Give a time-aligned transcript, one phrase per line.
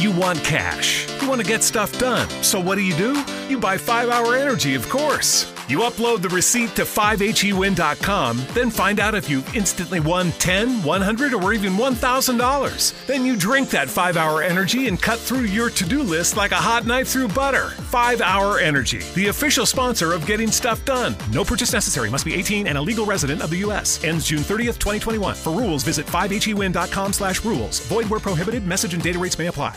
[0.00, 1.06] You want cash.
[1.20, 2.26] You want to get stuff done.
[2.42, 3.22] So what do you do?
[3.50, 5.52] You buy 5 Hour Energy, of course.
[5.68, 11.34] You upload the receipt to 5hewin.com, then find out if you instantly won 10, 100,
[11.34, 13.06] or even $1,000.
[13.06, 16.56] Then you drink that 5 Hour Energy and cut through your to-do list like a
[16.56, 17.68] hot knife through butter.
[17.68, 21.14] 5 Hour Energy, the official sponsor of getting stuff done.
[21.30, 22.08] No purchase necessary.
[22.08, 24.02] Must be 18 and a legal resident of the U.S.
[24.02, 25.34] Ends June 30th, 2021.
[25.34, 27.80] For rules, visit 5hewin.com slash rules.
[27.80, 28.66] Void where prohibited.
[28.66, 29.76] Message and data rates may apply.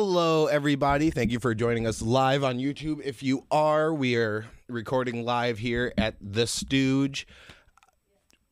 [0.00, 1.10] Hello, everybody.
[1.10, 3.00] Thank you for joining us live on YouTube.
[3.02, 7.26] If you are, we are recording live here at The Stooge.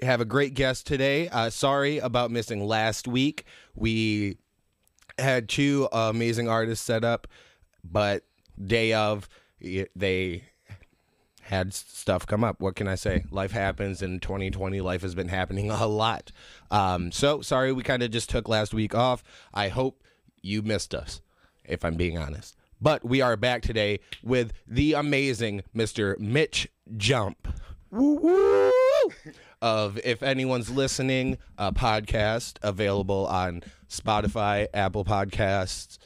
[0.00, 1.28] Have a great guest today.
[1.28, 3.44] Uh, sorry about missing last week.
[3.76, 4.38] We
[5.20, 7.28] had two amazing artists set up,
[7.84, 8.24] but
[8.60, 9.28] day of,
[9.60, 10.42] they
[11.42, 12.60] had stuff come up.
[12.60, 13.24] What can I say?
[13.30, 14.80] Life happens in 2020.
[14.80, 16.32] Life has been happening a lot.
[16.72, 19.22] Um, so sorry, we kind of just took last week off.
[19.54, 20.02] I hope
[20.42, 21.20] you missed us,
[21.68, 22.56] if I'm being honest.
[22.80, 26.18] But we are back today with the amazing Mr.
[26.18, 27.48] Mitch Jump.
[27.90, 28.72] Woo woo!
[29.62, 35.98] Of If Anyone's Listening, a podcast available on Spotify, Apple Podcasts.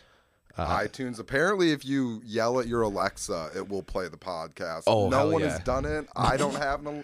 [0.56, 1.18] Uh, iTunes.
[1.18, 4.82] Apparently, if you yell at your Alexa, it will play the podcast.
[4.86, 5.50] Oh, no one yeah.
[5.50, 6.06] has done it.
[6.14, 7.02] I don't have no.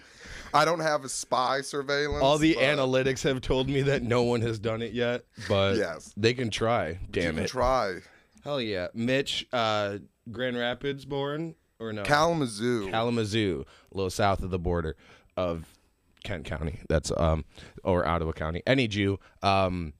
[0.52, 2.22] I don't have a spy surveillance.
[2.22, 5.76] All the but analytics have told me that no one has done it yet, but
[5.76, 6.12] Yes.
[6.16, 6.88] they can try.
[6.90, 7.48] you Damn can it.
[7.48, 8.00] Try
[8.46, 8.88] Hell yeah.
[8.94, 9.98] Mitch, uh,
[10.30, 12.02] Grand Rapids born or no?
[12.02, 12.90] Kalamazoo.
[12.90, 14.96] Kalamazoo, a little south of the border
[15.36, 15.66] of
[16.24, 16.80] Kent County.
[16.88, 17.44] That's um
[17.84, 18.62] or Ottawa County.
[18.66, 19.18] Any Jew.
[19.42, 19.92] Um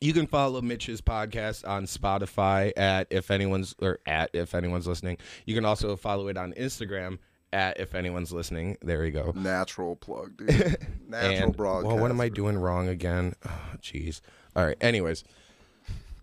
[0.00, 5.18] you can follow Mitch's podcast on Spotify at if anyone's or at if anyone's listening.
[5.46, 7.18] You can also follow it on Instagram
[7.52, 8.76] at if anyone's listening.
[8.82, 9.32] There you go.
[9.34, 10.76] Natural plug, dude.
[11.08, 11.86] Natural and broadcast.
[11.86, 13.34] well, what am I doing wrong again?
[13.44, 14.20] Oh, Jeez.
[14.54, 14.76] All right.
[14.80, 15.24] Anyways,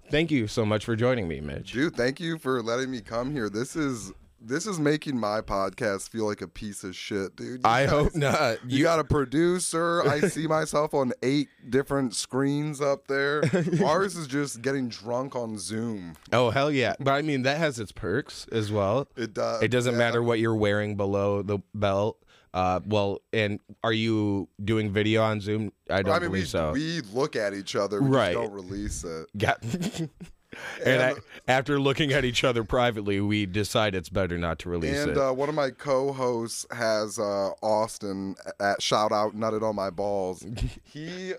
[0.09, 1.73] thank you so much for joining me, Mitch.
[1.73, 3.50] Dude, thank you for letting me come here.
[3.50, 7.47] This is this is making my podcast feel like a piece of shit, dude.
[7.47, 8.59] You I guys- hope not.
[8.69, 10.07] You got a producer.
[10.07, 13.41] I see myself on eight different screens up there.
[13.85, 16.13] Ours is just getting drunk on Zoom.
[16.31, 16.96] Oh hell yeah!
[17.00, 19.07] But I mean that has its perks as well.
[19.16, 19.63] It does.
[19.63, 20.00] It doesn't yeah.
[20.00, 22.23] matter what you're wearing below the belt.
[22.53, 25.72] Uh, well, and are you doing video on Zoom?
[25.90, 26.72] I don't I mean, we, believe so.
[26.72, 28.02] we look at each other.
[28.02, 28.34] We Right.
[28.34, 29.28] just don't release it.
[29.38, 29.63] Got.
[30.85, 31.13] and I,
[31.47, 35.18] after looking at each other privately, we decide it's better not to release And it.
[35.18, 39.90] And uh, one of my co-hosts has uh, Austin at shout out nutted on my
[39.90, 40.46] balls.
[40.84, 41.34] he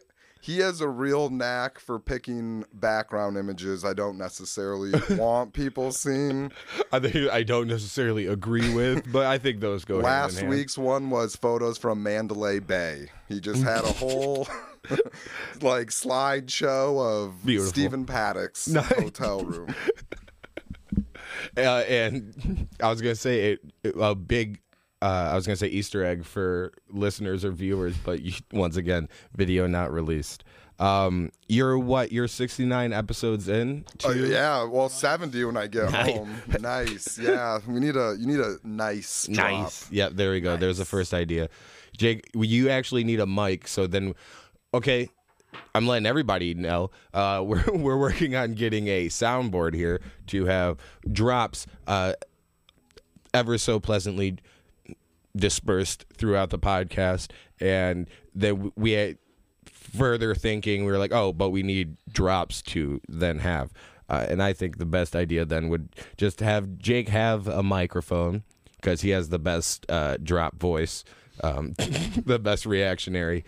[0.48, 6.50] he has a real knack for picking background images I don't necessarily want people seeing.
[6.92, 9.98] I think I don't necessarily agree with, but I think those go.
[9.98, 13.08] Last week's one was photos from Mandalay Bay.
[13.28, 14.48] He just had a whole
[15.60, 17.68] like slideshow of Beautiful.
[17.70, 18.86] Stephen Paddock's Nice.
[18.86, 19.74] hotel room.
[21.58, 24.60] uh, and I was gonna say it, it- a big.
[25.00, 29.08] Uh, I was gonna say Easter egg for listeners or viewers, but you, once again,
[29.36, 30.44] video not released.
[30.80, 32.12] Um, you're what?
[32.12, 33.84] You're 69 episodes in.
[33.98, 36.14] To, Oh, yeah, well, seventy when I get Nice.
[36.16, 36.42] home.
[36.60, 37.58] Nice, yeah.
[37.66, 39.50] We need a you need a nice drop.
[39.50, 39.90] Nice.
[39.90, 40.56] Yeah, there we go.
[40.56, 41.48] There's the first idea.
[41.96, 43.66] Jake, you actually need a mic.
[43.66, 44.14] So then,
[44.72, 45.08] okay,
[45.74, 46.92] I'm letting everybody know.
[47.12, 50.78] Uh, we're we're working on getting a soundboard here to have
[51.10, 52.12] drops uh,
[53.34, 54.38] ever so pleasantly
[55.36, 57.30] dispersed throughout the podcast,
[57.60, 59.18] and then we had
[59.66, 63.72] further thinking we were like, oh, but we need drops to then have.
[64.08, 68.42] Uh, and I think the best idea then would just have Jake have a microphone
[68.76, 71.04] because he has the best uh, drop voice,
[71.42, 71.74] um,
[72.24, 73.44] the best reactionary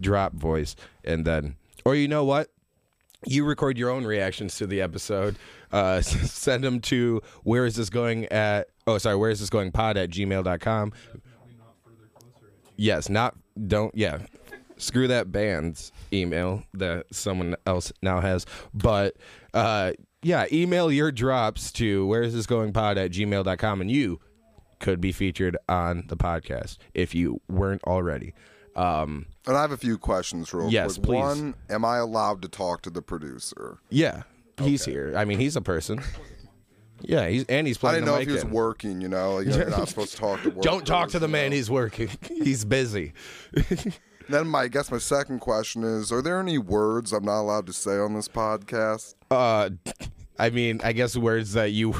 [0.00, 2.50] drop voice, and then, or you know what?
[3.26, 5.36] you record your own reactions to the episode.
[5.72, 8.68] Uh, send them to where is this going at?
[8.86, 9.72] Oh, sorry, where is this going?
[9.72, 10.92] Pod at gmail.com.
[12.76, 13.36] Yes, not
[13.68, 14.18] don't yeah.
[14.76, 18.44] Screw that band's email that someone else now has.
[18.74, 19.16] But
[19.54, 19.92] uh,
[20.22, 24.18] yeah, email your drops to where is this going pod at gmail.com and you
[24.80, 28.34] could be featured on the podcast if you weren't already.
[28.74, 31.04] Um, And I have a few questions real Yes, quick.
[31.06, 31.18] please.
[31.20, 33.78] One, am I allowed to talk to the producer?
[33.90, 34.24] yeah,
[34.60, 35.14] he's here.
[35.16, 36.00] I mean, he's a person.
[37.06, 37.96] Yeah, he's and he's playing.
[37.96, 40.42] I didn't know if he was working, you know, like, you're not supposed to talk
[40.42, 40.62] to work.
[40.62, 41.52] Don't talk to the man.
[41.52, 42.08] He's working.
[42.28, 43.12] he's busy.
[44.26, 47.66] Then my I guess my second question is, are there any words I'm not allowed
[47.66, 49.16] to say on this podcast?
[49.30, 49.68] Uh,
[50.38, 51.94] I mean, I guess words that you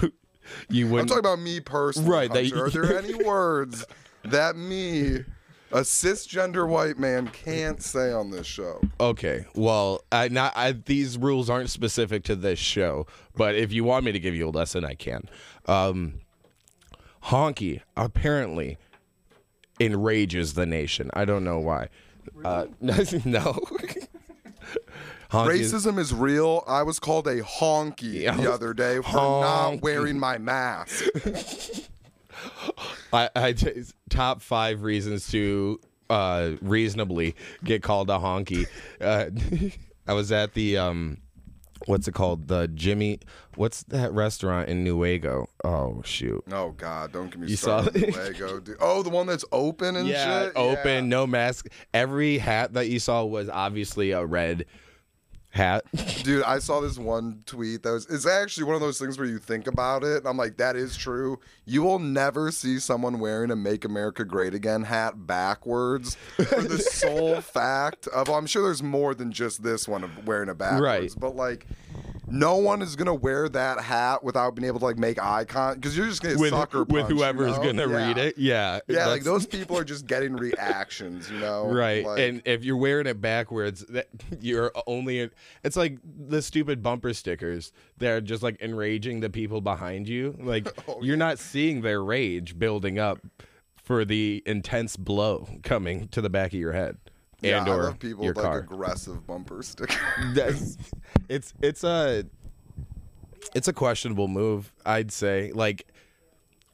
[0.71, 1.09] you I'm wouldn't.
[1.11, 2.11] talking about me personally.
[2.11, 3.85] Right, that you- Are there any words
[4.25, 5.19] that me,
[5.75, 8.81] a cisgender white man, can't say on this show?
[9.01, 13.07] Okay, well, I not I, these rules aren't specific to this show,
[13.37, 15.29] but if you want me to give you a lesson, I can.
[15.67, 16.21] Um,
[17.25, 18.79] honky apparently
[19.81, 21.11] enrages the nation.
[21.13, 21.89] I don't know why.
[22.45, 22.93] Uh, no,
[25.31, 26.63] honky is- Racism is real.
[26.69, 28.37] I was called a honky Yeah.
[28.37, 29.41] the other day for Honky.
[29.43, 31.05] not wearing my mask.
[33.13, 35.81] I, I t- top five reasons to
[36.11, 38.67] uh, reasonably get called a honky.
[39.01, 39.27] Uh,
[40.07, 41.19] I was at the um,
[41.87, 42.49] what's it called?
[42.49, 43.21] The Jimmy.
[43.57, 45.47] What's that restaurant in Nuevo?
[45.65, 46.43] Oh shoot.
[46.53, 48.03] Oh God, don't get me You saw started.
[48.03, 48.17] it?
[48.19, 48.77] on Lego, dude.
[48.81, 50.53] Oh, the one that's open and Yeah, shit.
[50.57, 51.11] open, Yeah.
[51.11, 51.69] no mask.
[51.95, 54.67] Every hat that you saw was obviously a red
[55.55, 55.85] hat.
[56.25, 59.27] Dude, I saw this one tweet that was it's actually one of those things where
[59.27, 61.39] you think about it and I'm like, that is true.
[61.65, 66.79] You will never see someone wearing a Make America Great Again hat backwards for the
[66.93, 70.83] sole fact of I'm sure there's more than just this one of wearing it backwards.
[70.83, 71.15] Right.
[71.17, 71.67] But like
[72.27, 75.81] no one is gonna wear that hat without being able to like make eye contact
[75.81, 77.63] because you're just gonna with sucker with punch, you know?
[77.63, 78.07] gonna Yeah.
[78.09, 78.39] read it.
[78.39, 81.67] Yeah, Yeah, like those people are just getting reactions, you know?
[81.71, 84.09] Right, Like- and if you're wearing it backwards, that
[84.41, 85.31] you're only.
[85.63, 87.73] It's like the stupid bumper stickers.
[87.99, 90.37] They're just like enraging the people behind you.
[90.41, 93.21] Like Oh, you're not seeing their rage building up
[93.77, 96.97] for the intense blow coming to the back of your head
[97.41, 98.59] yeah, and or people your with like car.
[98.61, 99.97] aggressive bumper stickers.
[100.35, 100.77] That's-
[101.29, 102.25] it's it's a
[103.55, 104.73] it's a questionable move.
[104.85, 105.87] I'd say like.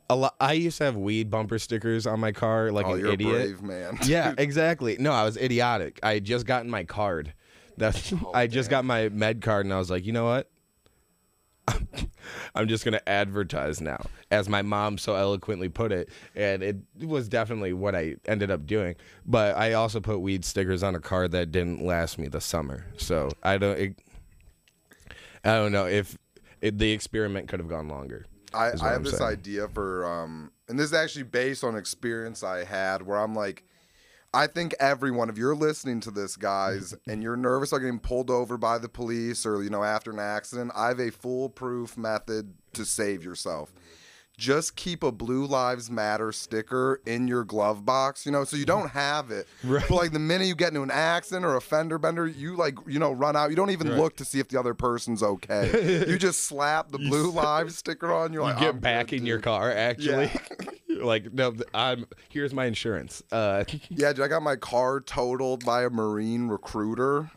[0.08, 2.98] A lot, I used to have weed bumper stickers on my car, like oh, an
[2.98, 3.30] you're idiot.
[3.32, 3.96] a brave man.
[4.04, 4.96] Yeah, exactly.
[4.98, 6.00] No, I was idiotic.
[6.02, 7.32] I had just gotten my card.
[7.76, 10.49] That oh, I just got my med card, and I was like, you know what?
[12.54, 17.28] I'm just gonna advertise now, as my mom so eloquently put it, and it was
[17.28, 18.96] definitely what I ended up doing.
[19.26, 22.86] But I also put weed stickers on a car that didn't last me the summer,
[22.96, 23.78] so I don't.
[23.78, 23.98] It,
[25.44, 26.18] I don't know if
[26.60, 28.26] it, the experiment could have gone longer.
[28.52, 32.64] I, I have this idea for um and this is actually based on experience I
[32.64, 33.64] had where I'm like
[34.32, 38.30] I think everyone if you're listening to this guys and you're nervous about getting pulled
[38.30, 42.54] over by the police or you know after an accident, I have a foolproof method
[42.74, 43.72] to save yourself.
[44.40, 48.64] Just keep a Blue Lives Matter sticker in your glove box, you know, so you
[48.64, 49.46] don't have it.
[49.62, 49.84] Right.
[49.86, 52.78] But like the minute you get into an accident or a fender bender, you like,
[52.86, 53.50] you know, run out.
[53.50, 56.06] You don't even look to see if the other person's okay.
[56.08, 58.32] you just slap the Blue Lives sticker on.
[58.32, 60.30] You're You like, get "I'm back good, in your car, actually.
[60.88, 63.22] You're like, no, I'm here's my insurance.
[63.30, 67.30] Uh, Yeah, dude, I got my car totaled by a Marine recruiter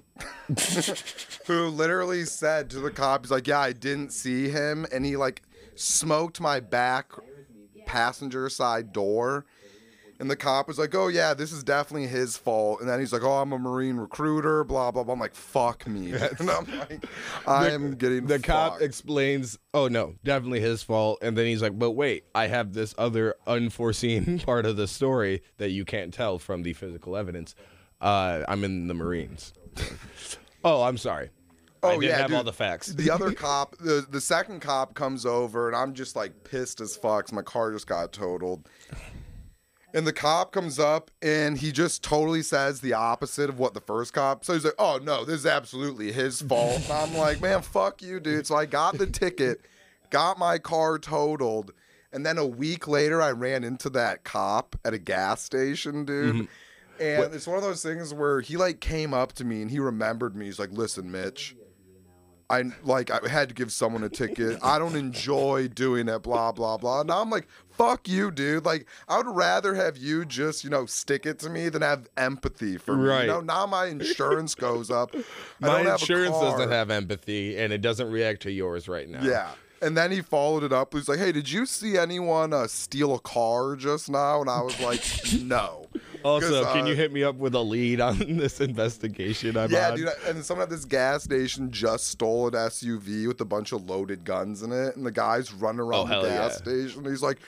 [1.48, 4.86] who literally said to the cop, he's like, Yeah, I didn't see him.
[4.92, 5.42] And he like
[5.76, 7.12] smoked my back
[7.86, 9.46] passenger side door.
[10.20, 12.80] And the cop was like, Oh, yeah, this is definitely his fault.
[12.80, 15.14] And then he's like, Oh, I'm a Marine recruiter, blah, blah, blah.
[15.14, 16.12] I'm like, Fuck me.
[16.40, 17.06] and I'm like,
[17.48, 21.92] I'm getting the cop explains, "Oh no, definitely his fault." And then he's like, "But
[21.92, 26.64] wait, I have this other unforeseen part of the story that you can't tell from
[26.64, 27.56] the physical evidence.
[28.00, 29.54] Uh, I'm in the Marines."
[30.64, 31.32] oh, I'm sorry.
[31.84, 32.38] I Oh, didn't yeah, have dude.
[32.38, 32.88] all the facts.
[32.88, 36.96] the other cop, the, the second cop comes over, and I'm just like pissed as
[36.96, 37.32] fuck.
[37.32, 38.68] My car just got totaled.
[39.96, 43.80] And the cop comes up and he just totally says the opposite of what the
[43.82, 44.44] first cop.
[44.44, 48.02] So he's like, "Oh no, this is absolutely his fault." And I'm like, "Man, fuck
[48.02, 49.62] you, dude." So I got the ticket,
[50.10, 51.74] got my car totaled,
[52.12, 56.36] and then a week later, I ran into that cop at a gas station, dude.
[56.36, 56.46] Mm-hmm.
[57.00, 59.78] And it's one of those things where he like came up to me and he
[59.78, 60.46] remembered me.
[60.46, 61.56] He's like, "Listen, Mitch."
[62.54, 64.60] I like I had to give someone a ticket.
[64.62, 67.04] I don't enjoy doing it, blah blah blah.
[67.04, 68.66] Now I'm like, fuck you, dude.
[68.66, 72.08] Like I would rather have you just, you know, stick it to me than have
[72.16, 73.04] empathy for me.
[73.06, 73.22] Right.
[73.22, 75.16] You know, now my insurance goes up.
[75.60, 79.10] My don't have a insurance doesn't have empathy, and it doesn't react to yours right
[79.10, 79.24] now.
[79.24, 79.52] Yeah.
[79.82, 80.94] And then he followed it up.
[80.94, 84.62] He's like, "Hey, did you see anyone uh, steal a car just now?" And I
[84.62, 85.04] was like,
[85.42, 85.88] "No."
[86.24, 89.58] Also, 'Cause, can uh, you hit me up with a lead on this investigation?
[89.58, 89.98] I'm Yeah, on?
[89.98, 90.10] dude.
[90.28, 94.24] And someone at this gas station just stole an SUV with a bunch of loaded
[94.24, 96.72] guns in it, and the guy's running Oh, around hell the gas yeah.
[96.88, 97.06] station.
[97.06, 97.40] He's like,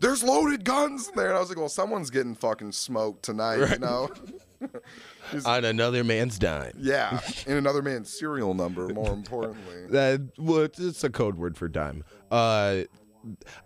[0.00, 3.70] "There's loaded guns in there," and I was like, "Well, someone's getting fucking smoked tonight,
[3.70, 4.08] you know."
[5.46, 6.72] on another man's dime.
[6.76, 8.88] yeah, in another man's serial number.
[8.88, 12.04] More importantly, That well, it's- it's a code word for dime.
[12.30, 12.82] Uh,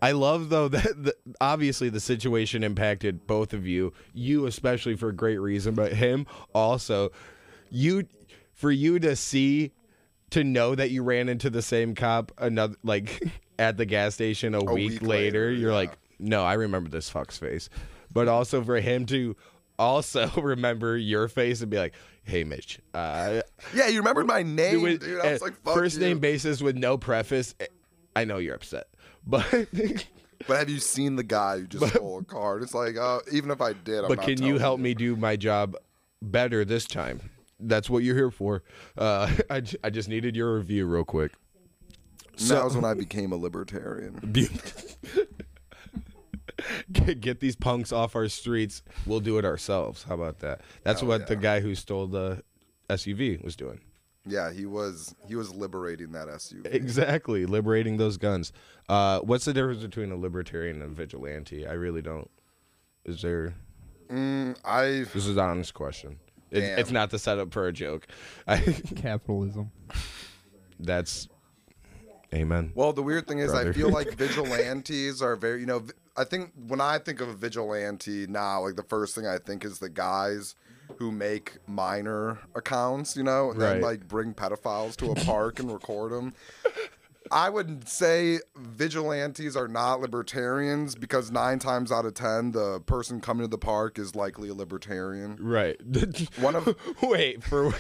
[0.02, 3.92] I love though that the, obviously the situation impacted both of you.
[4.12, 7.10] You especially for a great reason, but him also.
[7.70, 8.06] You
[8.52, 9.72] for you to see
[10.30, 13.22] to know that you ran into the same cop another like
[13.58, 15.76] at the gas station a, week, week later, later, you're yeah.
[15.76, 17.68] like no i remember this fuck's face
[18.12, 19.36] but also for him to
[19.78, 21.94] also remember your face and be like
[22.24, 23.42] hey mitch uh
[23.74, 25.20] yeah, you remembered my name, dude.
[25.20, 26.06] I was uh, like, Fuck first you.
[26.06, 27.66] name basis with no preface eh,
[28.16, 28.86] i know you're upset
[29.26, 29.44] but
[30.46, 32.58] But have you seen the guy who just stole a car?
[32.58, 34.92] It's like, uh, even if I did, I'm but not can you telling help me
[34.92, 35.76] do my job
[36.20, 37.20] better this time
[37.60, 38.62] that's what you're here for
[38.98, 41.32] uh i, j- I just needed your review real quick
[42.48, 44.14] That was when I became a libertarian.
[44.32, 44.48] Be-
[46.92, 48.82] get, get these punks off our streets.
[49.06, 50.02] We'll do it ourselves.
[50.02, 50.62] How about that?
[50.82, 52.42] That's what the guy who stole the
[52.90, 53.80] SUV was doing.
[54.26, 56.72] Yeah, he was he was liberating that SUV.
[56.72, 58.52] Exactly, liberating those guns.
[58.88, 61.66] Uh, what's the difference between a libertarian and a vigilante?
[61.66, 62.30] I really don't.
[63.04, 63.54] Is there?
[64.10, 66.18] I This is an honest question.
[66.50, 68.06] It, it's not the setup for a joke.
[68.46, 68.58] I,
[68.96, 69.72] Capitalism.
[70.78, 71.28] that's
[72.32, 72.72] amen.
[72.74, 73.70] well, the weird thing is, Brother.
[73.70, 75.84] I feel like vigilantes are very, you know,
[76.16, 79.64] I think when I think of a vigilante now, like the first thing I think
[79.64, 80.54] is the guys
[80.98, 85.72] who make minor accounts, you know, and then like bring pedophiles to a park and
[85.72, 86.34] record them.
[87.30, 93.20] I would say vigilantes are not libertarians because nine times out of ten, the person
[93.20, 95.36] coming to the park is likely a libertarian.
[95.40, 95.80] Right.
[96.38, 97.72] One of Wait for.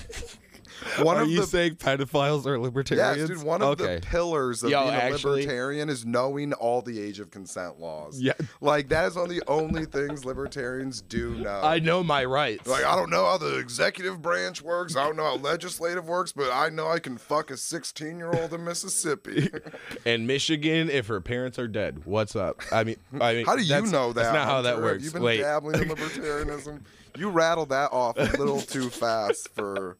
[1.02, 3.18] one are of you the saying pedophiles are libertarians?
[3.18, 3.42] Yes, dude.
[3.42, 3.96] One of okay.
[3.96, 7.80] the pillars of Yo, being a actually- libertarian is knowing all the age of consent
[7.80, 8.20] laws.
[8.20, 8.32] Yeah.
[8.60, 11.60] like that is one of the only things libertarians do know.
[11.62, 12.66] I know my rights.
[12.66, 14.96] like I don't know how the executive branch works.
[14.96, 18.32] I don't know how legislative works, but I know I can fuck a 16 year
[18.32, 19.50] old in Mississippi.
[20.04, 22.60] and Michigan, if her parents are dead, what's up?
[22.72, 24.22] I mean, I mean, how do you know that?
[24.22, 25.04] That's not how that works.
[25.04, 26.80] You've been Wait, dabbling in libertarianism?
[27.16, 29.96] You rattled that off a little too fast for.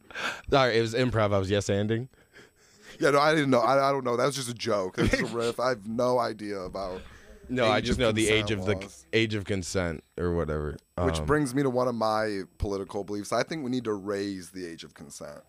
[0.50, 1.32] sorry, it was improv.
[1.32, 2.08] I was yes ending.
[3.00, 3.60] Yeah, no, I didn't know.
[3.60, 4.16] I, I don't know.
[4.16, 4.96] That was just a joke.
[4.96, 5.58] That was a riff.
[5.60, 7.00] I have no idea about.
[7.48, 10.76] No, I just of know the age consent of the age of consent or whatever.
[10.98, 13.32] Which Um, brings me to one of my political beliefs.
[13.32, 15.40] I think we need to raise the age of consent.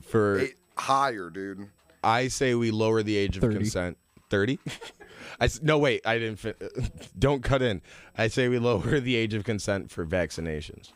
[0.00, 1.68] for Eight, higher, dude.
[2.02, 3.54] I say we lower the age of 30.
[3.56, 3.98] consent.
[4.30, 4.58] Thirty.
[5.40, 6.06] I s- no wait.
[6.06, 6.38] I didn't.
[6.38, 6.54] Fin-
[7.18, 7.82] don't cut in.
[8.16, 10.90] I say we lower the age of consent for vaccinations.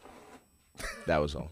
[1.07, 1.51] That was all.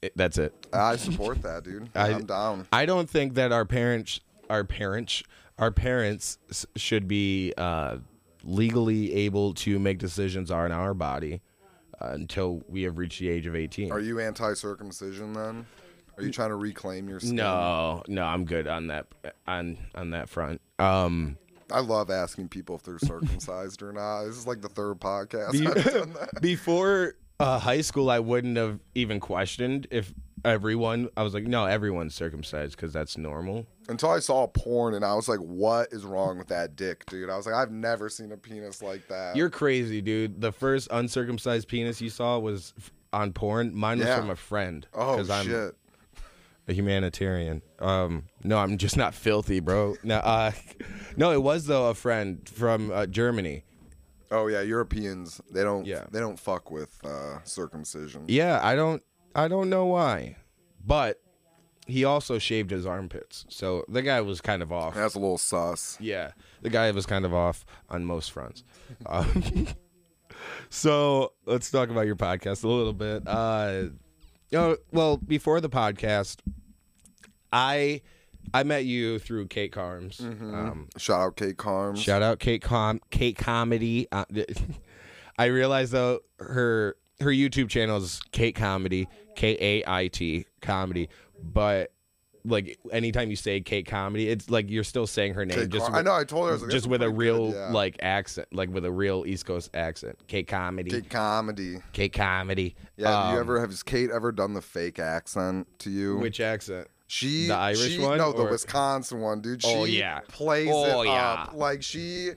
[0.00, 0.52] It- that's it.
[0.72, 1.88] I support that, dude.
[1.94, 2.66] I- I'm down.
[2.72, 5.22] I don't think that our parents, our parents,
[5.58, 7.98] our parents s- should be uh,
[8.42, 11.40] legally able to make decisions on our body
[12.00, 13.92] uh, until we have reached the age of eighteen.
[13.92, 15.66] Are you anti-circumcision then?
[16.18, 17.36] Are you trying to reclaim your skin?
[17.36, 19.06] no, no, I'm good on that
[19.46, 20.60] on on that front.
[20.80, 21.38] Um,
[21.72, 24.24] I love asking people if they're circumcised or not.
[24.24, 25.52] This is like the third podcast.
[25.52, 26.40] be- I've done that.
[26.42, 30.12] before uh, high school, I wouldn't have even questioned if
[30.44, 31.08] everyone.
[31.16, 33.66] I was like, no, everyone's circumcised because that's normal.
[33.88, 37.28] Until I saw porn and I was like, what is wrong with that dick, dude?
[37.30, 39.34] I was like, I've never seen a penis like that.
[39.36, 40.40] You're crazy, dude.
[40.40, 43.74] The first uncircumcised penis you saw was f- on porn.
[43.74, 44.18] Mine was Yeah.
[44.20, 44.86] from a friend.
[44.94, 45.74] oh, shit.
[46.72, 47.62] A humanitarian.
[47.78, 49.94] Um, no, I'm just not filthy, bro.
[50.02, 50.52] No, uh,
[51.16, 53.64] no, it was though a friend from uh, Germany.
[54.30, 56.04] Oh yeah, Europeans they don't Yeah.
[56.10, 58.24] they don't fuck with uh, circumcision.
[58.28, 59.02] Yeah, I don't,
[59.34, 60.36] I don't know why,
[60.84, 61.20] but
[61.86, 64.94] he also shaved his armpits, so the guy was kind of off.
[64.94, 65.98] That's a little sus.
[66.00, 68.64] Yeah, the guy was kind of off on most fronts.
[69.04, 69.66] Um,
[70.70, 73.24] so let's talk about your podcast a little bit.
[73.26, 73.84] Uh,
[74.50, 76.38] you know, well, before the podcast,
[77.52, 78.00] I
[78.54, 80.20] I met you through Kate Carms.
[80.20, 82.00] Um, Shout out Kate Carms.
[82.00, 84.06] shout out Kate Com Kate Comedy.
[84.10, 84.24] Uh,
[85.38, 91.08] I realized though her her YouTube channel is Kate Comedy, K A I T Comedy,
[91.42, 91.92] but
[92.44, 95.56] like anytime you say Kate Comedy, it's like you're still saying her name.
[95.56, 96.14] Kate just Car- with, I know.
[96.16, 96.50] I told her.
[96.50, 99.24] I was like, just with a real good, yeah." like accent, like with a real
[99.26, 100.18] East Coast accent.
[100.26, 100.90] Kate Comedy.
[100.90, 101.76] Kate comedy.
[101.92, 102.74] Kate Comedy.
[102.96, 103.08] Yeah.
[103.26, 106.16] have you Um, ever has Kate ever done the fake accent to you?
[106.18, 106.88] Which accent?
[107.12, 109.62] She The Irish she, one, No, the or- Wisconsin one, dude.
[109.62, 110.20] She Oh, yeah.
[110.28, 111.32] plays Oh, it yeah.
[111.42, 112.30] up like she.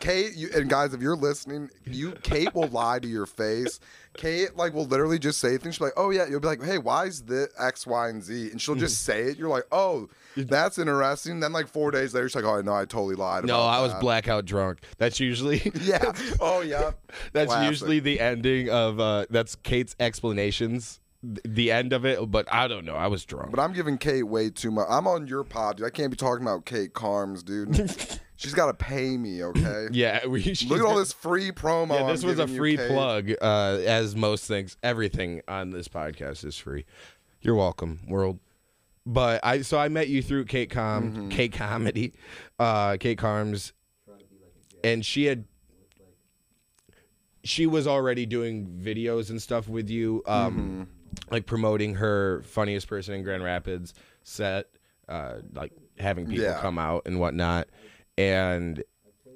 [0.00, 3.80] Kate, you, and guys, if you're listening, you Kate will lie to your face.
[4.14, 5.74] Kate like will literally just say things.
[5.74, 8.50] She's like, "Oh yeah," you'll be like, "Hey, why is this X, Y, and Z?"
[8.52, 9.38] And she'll just say it.
[9.38, 12.84] You're like, "Oh, that's interesting." Then like four days later, she's like, "Oh no, I
[12.86, 14.78] totally lied." No, I was that." blackout drunk.
[14.98, 16.12] That's usually Yeah.
[16.40, 16.92] Oh yeah.
[17.32, 17.68] that's Classic.
[17.68, 21.00] usually the ending of uh that's Kate's explanations.
[21.22, 22.94] Th- The end of it, but I don't know.
[22.94, 23.50] I was drunk.
[23.50, 24.86] But I'm giving Kate way too much.
[24.88, 25.86] I'm on your pod, dude.
[25.86, 27.76] I can't be talking about Kate Carms, dude.
[28.36, 29.88] She's got to pay me, okay?
[29.92, 31.98] yeah, we Look at all this free promo.
[31.98, 33.32] Yeah, this I'm was a you, free plug.
[33.42, 36.84] Uh, as most things, everything on this podcast is free.
[37.40, 38.38] You're welcome, world.
[39.04, 41.28] But I so I met you through Kate Com, Mm-hmm.
[41.30, 42.12] Kate Comedy,
[42.60, 43.72] uh, Kate Carms,
[44.84, 45.44] and she had
[47.44, 50.82] she was already doing videos and stuff with you, um, Mm-hmm.
[51.30, 54.66] Like promoting her funniest person in Grand Rapids set,
[55.08, 56.60] uh, like having people Yeah.
[56.60, 57.68] come out and whatnot.
[58.16, 58.82] And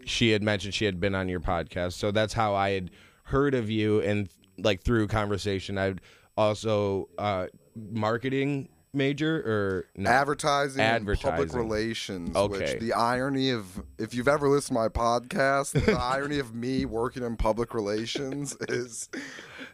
[0.04, 2.90] she had mentioned she had been on your podcast, so that's how I had
[3.24, 4.00] heard of you.
[4.00, 6.00] And like through conversation, I'd
[6.36, 10.10] also uh, marketing major or no?
[10.10, 11.58] Advertising, and public Advertising.
[11.60, 12.36] relations.
[12.36, 12.58] Okay.
[12.74, 16.84] Which the irony of, if you've ever listened to my podcast, the irony of me
[16.84, 19.08] working in public relations is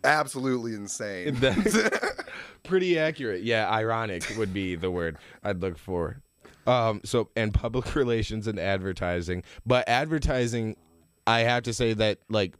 [0.05, 1.35] absolutely insane.
[1.37, 1.77] That's
[2.63, 3.43] pretty accurate.
[3.43, 6.21] Yeah, ironic would be the word I'd look for.
[6.67, 10.77] Um, so and public relations and advertising, but advertising,
[11.27, 12.55] I have to say that like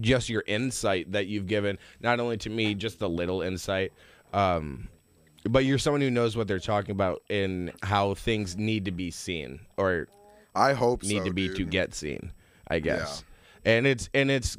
[0.00, 3.92] just your insight that you've given not only to me, just a little insight,
[4.32, 4.88] um,
[5.44, 9.10] but you're someone who knows what they're talking about and how things need to be
[9.10, 10.08] seen or
[10.54, 12.32] I hope need so, to be to get seen
[12.68, 13.24] i guess
[13.64, 14.56] and it's and it's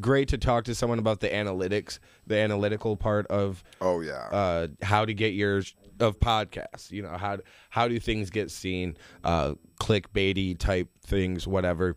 [0.00, 4.28] great to talk to someone about the analytics the analytical part of Oh yeah.
[4.32, 5.62] uh how to get your
[6.00, 7.38] of podcasts you know how
[7.70, 11.96] how do things get seen uh clickbaity type things whatever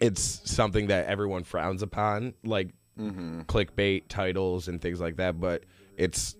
[0.00, 5.64] it's something that everyone frowns upon like clickbait titles and things like that but
[5.96, 6.36] it's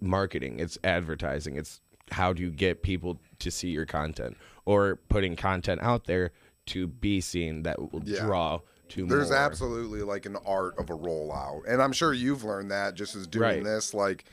[0.00, 5.34] marketing it's advertising it's how do you get people to see your content or putting
[5.36, 6.30] content out there
[6.66, 8.24] to be seen that will Yeah.
[8.24, 9.38] draw to There's more.
[9.38, 11.62] absolutely like an art of a rollout.
[11.68, 13.64] And I'm sure you've learned that just as doing Right.
[13.64, 13.94] this.
[13.94, 14.24] Like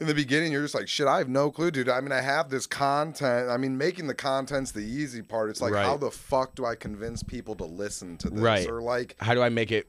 [0.00, 1.88] in the beginning, you're just like, shit, I have no clue, dude.
[1.88, 3.48] I mean, I have this content.
[3.48, 5.48] I mean, making the content's the easy part.
[5.48, 5.86] It's like, Right.
[5.86, 8.40] how the fuck do I convince people to listen to this?
[8.40, 8.68] Right.
[8.68, 9.86] Or like, how do i make it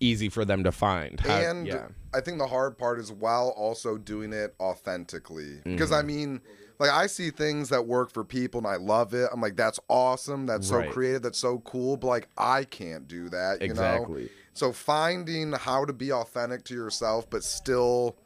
[0.00, 3.50] easy for them to find how, and yeah I think the hard part is while
[3.56, 5.60] also doing it authentically.
[5.64, 5.98] Because Mm-hmm.
[5.98, 6.40] I mean,
[6.78, 9.28] like I see things that work for people and I love it.
[9.32, 10.46] I'm like, that's awesome.
[10.46, 11.22] That's so creative.
[11.22, 11.96] That's so cool.
[11.96, 13.60] But like, I can't do that.
[13.60, 13.72] You know?
[13.72, 14.30] Exactly.
[14.54, 18.16] So finding how to be authentic to yourself, but still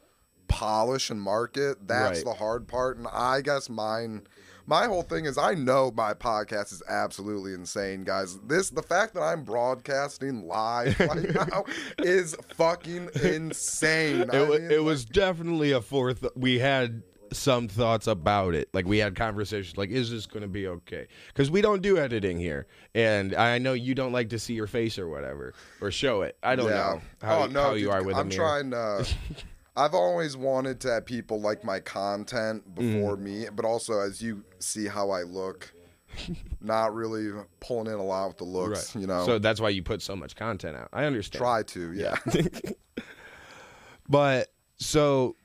[0.49, 2.25] polish and market, that's Right.
[2.25, 2.97] the hard part.
[2.97, 4.27] And I guess mine.
[4.69, 8.37] My whole thing is I know my podcast is absolutely insane, guys.
[8.49, 11.65] This the fact that I'm broadcasting live right now
[11.99, 14.23] is fucking insane.
[14.23, 18.69] it, I mean, it was definitely a fourth we had some thoughts about it.
[18.73, 21.07] Like we had conversations like is this going to be okay?
[21.29, 22.67] Because we don't do editing here.
[22.95, 26.37] And i know you don't like to see your face or whatever or show it.
[26.43, 29.07] I don't know how, oh no, how you dude, are with I'm trying to.
[29.79, 33.21] I've always wanted to have people like my content before mm.
[33.21, 35.71] me, but also as you see how I look,
[36.63, 38.97] not really pulling in a lot with the looks.
[38.97, 40.89] You know, so that's why you put so much content out.
[40.95, 41.41] I understand.
[41.41, 42.17] Try to, yeah.
[44.09, 45.37] But so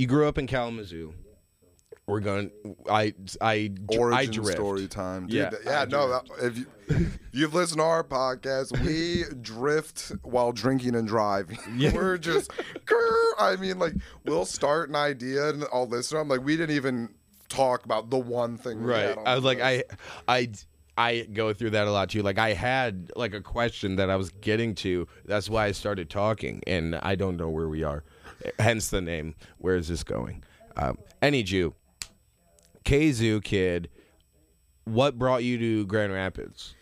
[0.00, 1.12] you grew up in Kalamazoo.
[2.06, 2.50] We're going.
[2.90, 4.52] I I dr- I Origin drift.
[4.52, 5.26] story time.
[5.26, 6.08] Dude, Yeah, yeah, I no.
[6.08, 6.66] That, if you
[7.32, 11.58] you've listened to our podcast, we drift while drinking and driving.
[11.94, 12.50] We're just.
[13.38, 13.92] I mean, like
[14.24, 16.18] we'll start an idea and I'll listen.
[16.18, 17.10] I'm like, we didn't even
[17.48, 18.82] talk about the one thing.
[18.82, 19.02] We Right.
[19.04, 19.84] had on I was like, list.
[20.26, 20.50] I, I,
[20.96, 22.22] I go through that a lot too.
[22.22, 25.06] Like I had like a question that I was getting to.
[25.26, 28.02] That's why I started talking, and I don't know where we are.
[28.58, 29.34] Hence the name.
[29.58, 30.42] Where is this going?
[30.76, 31.74] Um, any Jew,
[32.84, 33.88] Kazoo kid.
[34.84, 36.74] What brought you to Grand Rapids?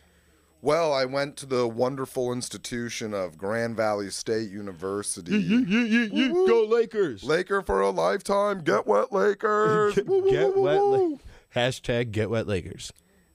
[0.60, 5.32] Well, I went to the wonderful institution of Grand Valley State University.
[5.36, 5.80] You, you,
[6.12, 7.22] you, Go Lakers!
[7.22, 8.62] Laker for a lifetime.
[8.64, 9.96] Get wet, Lakers.
[10.04, 10.80] Woo, woo, Get woo, wet.
[10.80, 11.16] La-
[11.54, 12.92] Hashtag Get Wet Lakers.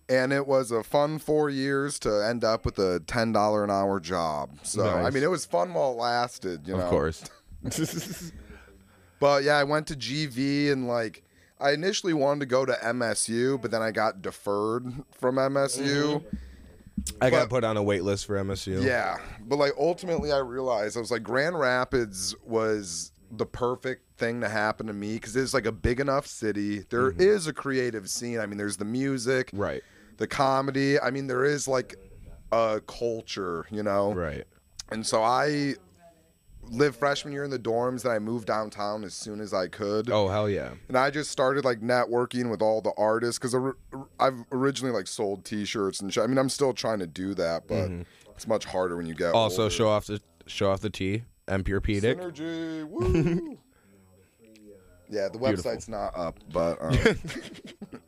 [0.09, 3.71] and it was a fun four years to end up with a ten dollar an
[3.71, 4.57] hour job.
[4.63, 6.67] So I mean, it was fun while it lasted.
[6.67, 7.23] You know, Of course.
[9.23, 11.23] But yeah, I went to GV and like
[11.57, 16.19] I initially wanted to go to MSU, but then I got deferred from MSU.
[16.19, 16.35] Mm-hmm.
[17.21, 18.83] I got But- put on a wait list for MSU.
[18.83, 24.41] Yeah, but like ultimately, I realized I was like Grand Rapids was the perfect thing
[24.41, 26.79] to happen to me because it's like a big enough city.
[26.89, 27.21] There mm-hmm.
[27.21, 28.39] is a creative scene.
[28.39, 29.81] I mean, there's the music, Right.
[30.17, 30.99] the comedy.
[30.99, 31.95] I mean, there is like
[32.51, 34.13] a culture, you know.
[34.13, 34.43] Right.
[34.91, 35.75] And so I
[36.69, 40.09] lived freshman year in the dorms, and I moved downtown as soon as I could.
[40.09, 40.71] Oh hell yeah.
[40.87, 43.55] And I just started like networking with all the artists because
[44.19, 46.23] I've originally like sold T-shirts and shit.
[46.23, 47.91] I mean, I'm still trying to do that, but
[48.35, 49.73] it's much harder when you get Also older.
[49.75, 51.23] show off the show off the tea.
[51.47, 52.15] Empurpedic.
[52.19, 52.87] Synergy.
[52.89, 53.57] Woo.
[55.09, 56.97] yeah, the website's not up, but um,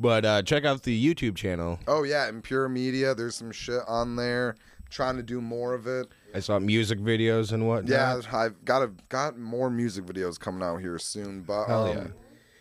[0.00, 1.78] But uh, check out the YouTube channel.
[1.86, 3.14] oh yeah, Impure Media.
[3.14, 4.56] There's some shit on there.
[4.92, 6.06] Trying to do more of it.
[6.34, 7.90] I saw music videos and whatnot.
[7.90, 11.40] Yeah, I've got a, got more music videos coming out here soon.
[11.42, 12.06] But Hell um, yeah.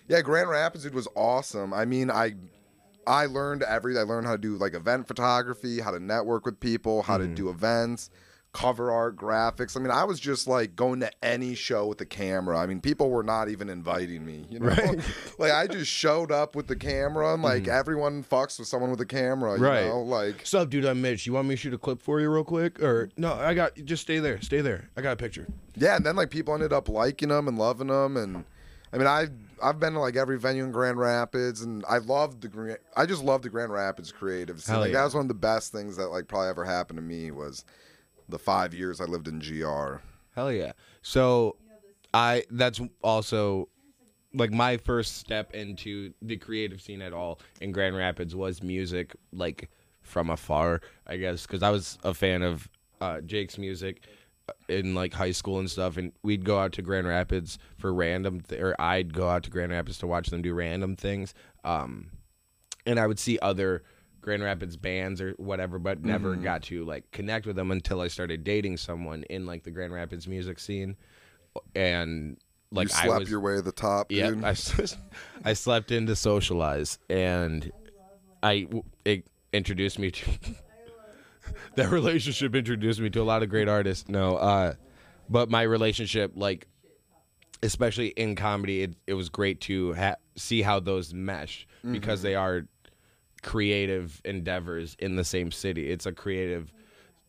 [0.07, 1.73] yeah, Grand Rapids dude was awesome.
[1.73, 2.35] I mean, I
[3.05, 6.59] I learned every I learned how to do like event photography, how to network with
[6.61, 7.35] people, how Mm-hmm.
[7.35, 8.09] to do events,
[8.53, 9.77] cover art, graphics.
[9.77, 12.57] I mean, I was just like going to any show with the camera.
[12.59, 14.67] I mean, people were not even inviting me, you know.
[15.37, 18.99] like I just showed up with the camera and like everyone fucks with someone with
[19.01, 19.63] a camera, you Mm-hmm.
[19.63, 19.85] Right.
[19.85, 20.01] know?
[20.01, 20.85] Like What's up, dude?
[20.85, 21.25] I'm Mitch.
[21.25, 22.81] You want me to shoot a clip for you real quick?
[22.83, 24.41] Or no, I got just stay there.
[24.41, 24.89] Stay there.
[24.97, 25.47] I got a picture.
[25.75, 28.43] Yeah, and then like people ended up liking them and loving them, and
[28.91, 29.27] I mean I
[29.63, 33.23] I've been to like every venue in Grand Rapids, and I loved the I just
[33.23, 34.73] love the Grand Rapids creative scene.
[34.73, 34.97] Hell Like yeah.
[34.97, 37.63] that was one of the best things that like probably ever happened to me was
[38.31, 39.95] the five years I lived in GR.
[40.35, 40.71] Hell yeah.
[41.01, 41.57] So
[42.13, 43.69] I that's also
[44.33, 49.15] like my first step into the creative scene at all in Grand Rapids was music
[49.33, 49.69] like
[50.01, 52.69] from afar, I guess, cuz I was a fan of
[53.01, 54.03] uh, Jake's music
[54.47, 57.93] uh, in like high school and stuff and we'd go out to Grand Rapids for
[57.93, 61.33] random th- or I'd go out to Grand Rapids to watch them do random things.
[61.63, 62.11] Um
[62.85, 63.83] and I would see other
[64.21, 66.43] Grand Rapids bands or whatever, but never Mm-hmm.
[66.43, 69.93] got to like connect with them until I started dating someone in like the Grand
[69.93, 70.95] Rapids music scene,
[71.75, 72.38] and
[72.71, 74.55] like you I slept was, your way to the top, yeah, I, I,
[75.49, 77.71] I slept in to socialize, and
[78.43, 78.67] I
[79.05, 80.31] it introduced me to
[81.75, 84.07] that relationship introduced me to a lot of great artists.
[84.07, 84.73] No, uh,
[85.29, 86.67] but my relationship like
[87.63, 92.34] especially in comedy, it, it was great to ha- see how those mesh because they
[92.34, 92.65] are
[93.41, 95.89] creative endeavors in the same city.
[95.89, 96.71] It's a creative,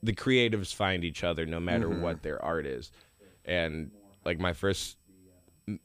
[0.03, 2.03] the creatives find each other no matter mm-hmm.
[2.03, 2.93] what their art is.
[3.45, 3.91] And
[4.25, 4.97] like my first
[5.67, 5.81] m-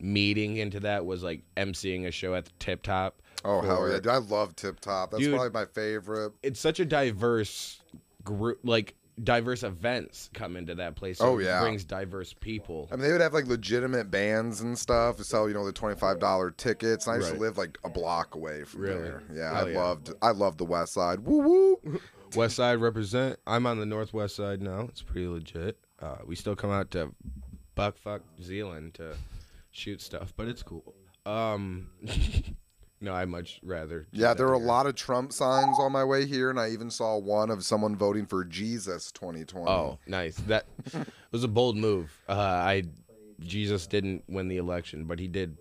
[0.00, 3.20] meeting into that was like emceeing a show at the Tip Top.
[3.44, 4.08] oh hell for- yeah, dude!
[4.08, 5.10] I love Tip Top.
[5.10, 5.34] That's Dude.
[5.34, 6.32] probably my favorite.
[6.42, 7.82] It's such a diverse
[8.22, 11.18] group, like diverse events come into that place.
[11.18, 11.60] so Oh, it yeah.
[11.60, 12.88] brings diverse people.
[12.90, 15.72] I mean, they would have like legitimate bands and stuff to sell, you know, the
[15.72, 17.06] twenty five dollar tickets.
[17.06, 17.36] And I used Right.
[17.36, 19.02] to live like a block away from Really?
[19.02, 19.22] there.
[19.32, 19.78] Yeah, Hell I yeah.
[19.82, 21.20] loved, I loved the West Side.
[21.20, 21.38] Woo
[21.84, 22.00] woo.
[22.34, 23.38] West Side represent.
[23.46, 24.80] I'm on the northwest side now.
[24.88, 25.78] It's pretty legit.
[26.00, 27.14] Uh, we still come out to
[27.76, 29.14] Buckfuck Zeeland to
[29.70, 30.94] shoot stuff, but it's cool.
[31.24, 31.90] Um,
[33.04, 34.06] no, I much rather.
[34.12, 36.90] Yeah, there were a lot of Trump signs on my way here, and I even
[36.90, 39.70] saw one of someone voting for Jesus 2020.
[39.70, 40.36] Oh, nice.
[40.46, 40.64] That
[41.30, 42.10] was a bold move.
[42.26, 42.84] Uh, I
[43.40, 45.58] Jesus didn't win the election, but he did.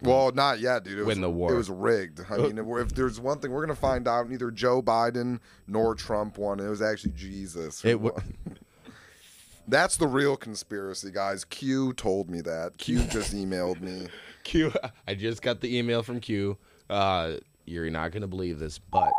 [0.00, 0.94] well, not yet, dude.
[0.94, 1.52] It was, Win the war.
[1.52, 2.20] It was rigged.
[2.30, 6.38] I mean, if there's one thing we're gonna find out, neither Joe Biden nor Trump
[6.38, 6.60] won.
[6.60, 7.84] It was actually Jesus.
[7.84, 8.12] It wa-
[9.68, 11.44] That's the real conspiracy, guys.
[11.44, 12.78] Q told me that.
[12.78, 14.06] Q just emailed me.
[14.48, 14.72] Q.
[15.08, 16.56] I just got the email from Q.
[16.90, 17.34] Uh,
[17.64, 19.12] you're not gonna believe this, but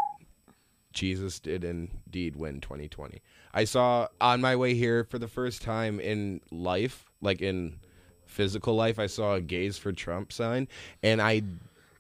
[0.92, 3.22] Jesus did indeed win 2020.
[3.54, 7.80] I saw on my way here for the first time in life, like in
[8.26, 10.68] physical life, I saw a "Gays for Trump" sign,
[11.04, 11.44] and I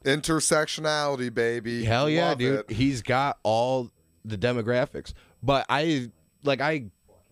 [0.06, 1.84] Intersectionality, baby.
[1.84, 2.72] hell yeah, Love dude, it.
[2.72, 3.90] he's got all
[4.26, 5.14] the demographics.
[5.44, 6.10] But I
[6.44, 6.86] like I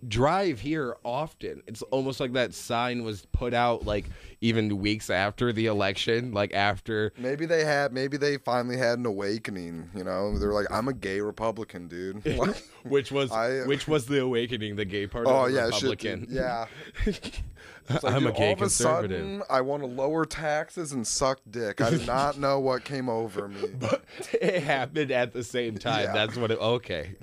[0.07, 1.63] drive here often.
[1.67, 4.05] It's almost like that sign was put out like
[4.41, 7.93] even weeks after the election, like after Maybe they had.
[7.93, 9.89] Maybe they finally had an awakening.
[9.95, 12.23] You know, they're like, I'm a gay Republican, dude.
[12.83, 16.27] Which was I- which was the awakening, the gay part oh of the yeah, Republican.
[16.29, 16.65] yeah.
[17.89, 19.19] Like, I'm a gay all of a conservative.
[19.21, 21.79] sudden, I want to lower taxes and suck dick.
[21.81, 23.67] I did not know what came over me.
[23.79, 24.03] but
[24.41, 26.03] it happened at the same time.
[26.05, 26.13] Yeah.
[26.13, 27.15] That's what it okay.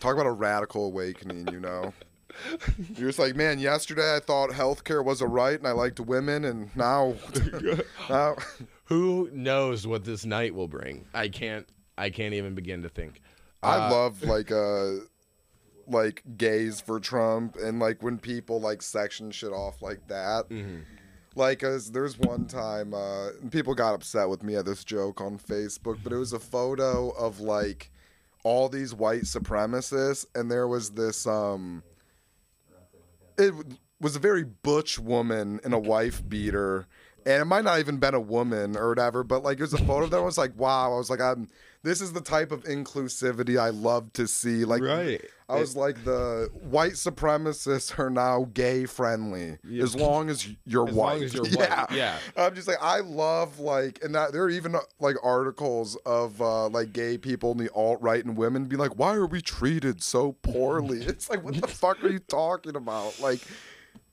[0.00, 1.92] Talk about a radical awakening, you know.
[2.96, 6.44] You're just like, man, yesterday I thought healthcare was a right and I liked women,
[6.44, 7.14] and now,
[8.08, 8.36] now
[8.84, 11.04] Who knows what this night will bring?
[11.14, 11.66] I can't
[11.98, 13.20] I can't even begin to think.
[13.62, 14.94] I Uh, love like uh
[15.86, 20.46] like gays for Trump and like when people like section shit off like that.
[21.34, 25.38] Like, as there's one time, uh, people got upset with me at this joke on
[25.38, 27.90] Facebook, but it was a photo of like
[28.44, 31.82] all these white supremacists, and there was this um,
[33.38, 33.54] it
[34.00, 36.86] was a very butch woman in a wife beater
[37.26, 39.84] and it might not even been a woman or whatever but like it was a
[39.84, 40.92] photo that was like wow.
[40.94, 41.48] I was like i'm
[41.84, 44.64] this is the type of inclusivity i love to see.
[44.64, 45.20] Like Right.
[45.48, 50.94] i was like the white supremacists are now gay friendly as long as you're As
[50.94, 51.22] white.
[51.22, 52.18] as you're white, yeah.
[52.36, 56.68] i'm just like i love like and that there are even like articles of uh
[56.68, 60.32] like gay people in the alt-right and women be like why are we treated so
[60.42, 61.02] poorly?
[61.06, 63.18] It's like what the fuck are you talking about?
[63.20, 63.40] Like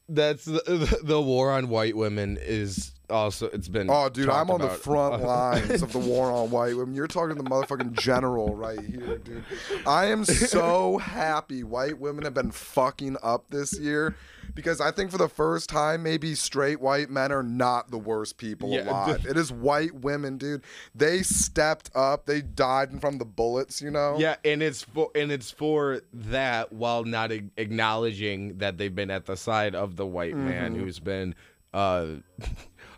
[0.07, 3.89] That's the, the war on white women is also it's been.
[3.89, 6.95] Oh, dude, I'm on the front lines of the war on white women.
[6.95, 9.43] You're talking to the motherfucking general right here, dude.
[9.87, 14.15] I am so happy white women have been fucking up this year
[14.55, 18.37] because I think for the first time, maybe straight white men are not the worst
[18.37, 19.25] people Yeah, alive.
[19.27, 20.63] it is white women, dude.
[20.95, 22.25] They stepped up.
[22.25, 24.15] They died from the bullets, you know?
[24.17, 29.11] Yeah, and it's for and it's for that while not a- acknowledging that they've been
[29.11, 30.83] at the side of the white man Mm-hmm.
[30.83, 31.35] who's been.
[31.73, 32.07] uh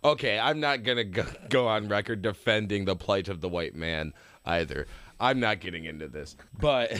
[0.03, 4.13] Okay, I'm not gonna go, go on record defending the plight of the white man
[4.45, 4.87] either.
[5.19, 6.99] I'm not getting into this, but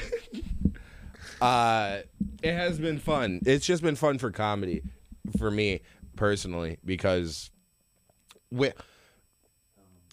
[1.42, 2.02] uh,
[2.44, 3.42] it has been fun.
[3.46, 4.84] It's just been fun for comedy,
[5.40, 5.82] for me
[6.16, 7.50] personally, because
[8.52, 8.72] we,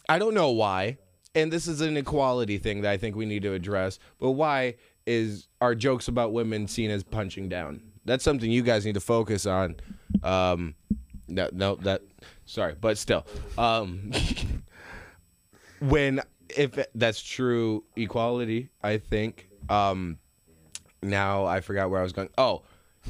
[0.09, 0.96] I don't know why,
[1.35, 3.98] and this is an equality thing that I think we need to address.
[4.18, 7.83] But why is our jokes about women seen as punching down?
[8.07, 9.77] That's something you guys need to focus on.
[10.22, 10.74] Um,
[11.29, 12.01] no, no, that
[12.48, 13.24] sorry, but still,
[13.56, 14.11] um,
[15.80, 19.48] when if that's true equality, I think.
[19.68, 20.18] Um,
[21.02, 22.30] now I forgot where I was going.
[22.38, 22.62] Oh,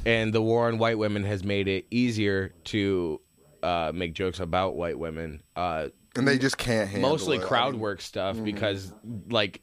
[0.04, 3.20] and the war on white women has made it easier to
[3.62, 5.42] uh, make jokes about white women.
[5.56, 7.42] Uh, And they just can't handle mostly it.
[7.42, 8.92] I crowd mean, work stuff because
[9.30, 9.62] like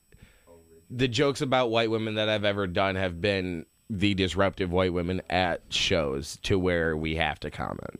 [0.89, 5.21] the jokes about white women that I've ever done have been the disruptive white women
[5.29, 7.99] at shows to where we have to comment.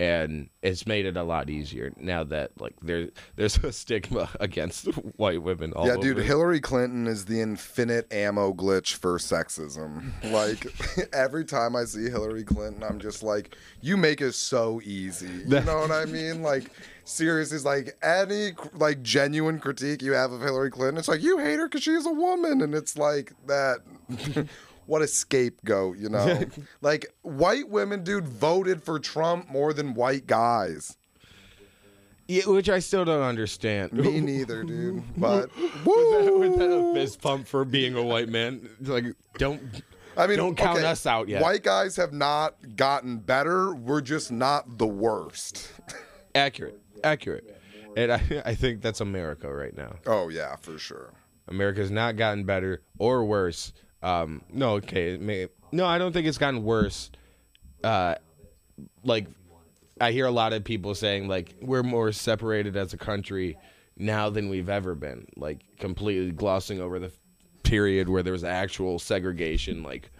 [0.00, 4.86] And it's made it a lot easier now that like there there's a stigma against
[5.18, 6.02] white women all Yeah, over.
[6.14, 10.04] dude, Hillary Clinton is the infinite ammo glitch for sexism.
[10.30, 10.66] Like
[11.12, 15.28] every time I see Hillary Clinton, I'm just like, you make it so easy.
[15.46, 16.40] You know what I mean?
[16.40, 16.70] Like
[17.04, 21.58] seriously, like any like genuine critique you have of Hillary Clinton, it's like you hate
[21.58, 23.80] her because she's a woman, and it's like that.
[24.90, 26.44] What a scapegoat, you know?
[26.80, 30.96] like white women, dude, voted for Trump more than white guys.
[32.26, 33.92] Yeah, which I still don't understand.
[33.92, 35.04] Me neither, dude.
[35.16, 38.68] But was, that, was that a fist pump for being a white man?
[38.80, 39.04] Like
[39.38, 39.62] don't
[40.16, 41.40] I mean, don't count okay, us out yet.
[41.40, 43.72] White guys have not gotten better.
[43.72, 45.70] We're just not the worst.
[46.34, 47.56] accurate, accurate,
[47.96, 49.94] and I I think that's America right now.
[50.04, 51.12] Oh yeah, for sure.
[51.46, 53.72] America's not gotten better or worse.
[54.02, 57.10] Um, no, okay, may, no, I don't think it's gotten worse.
[57.84, 58.14] Uh,
[59.04, 59.26] like
[60.00, 63.58] I hear a lot of people saying like we're more separated as a country
[63.96, 65.26] now than we've ever been.
[65.36, 67.12] Like completely glossing over the
[67.62, 69.82] period where there was actual segregation.
[69.82, 70.10] Like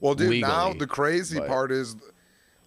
[0.00, 1.96] Well, dude, now the crazy but- part is,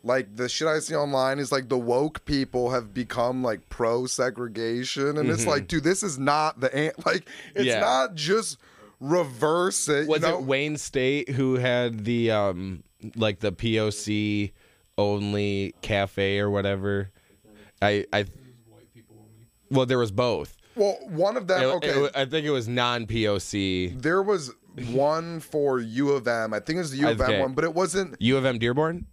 [0.06, 4.06] like, the shit I see online is like the woke people have become like pro
[4.06, 7.26] segregation, and it's like, dude, this is not the an- like,
[7.56, 7.64] it's Mm-hmm.
[7.68, 7.80] Yeah.
[7.80, 8.58] not just
[9.04, 10.08] reverse it.
[10.08, 10.40] was you know?
[10.40, 12.84] it Wayne State who had the um
[13.16, 14.54] like the POC
[14.98, 17.12] only cafe or whatever?
[17.82, 18.26] I I
[19.70, 20.56] well there was both.
[20.76, 21.62] Well, one of them.
[21.62, 24.02] It- okay, it- I think it was non POC.
[24.02, 24.52] there was
[24.92, 26.54] one for U of M.
[26.54, 28.16] I think it was the U of M one, but it wasn't.
[28.20, 29.06] U of M Dearborn,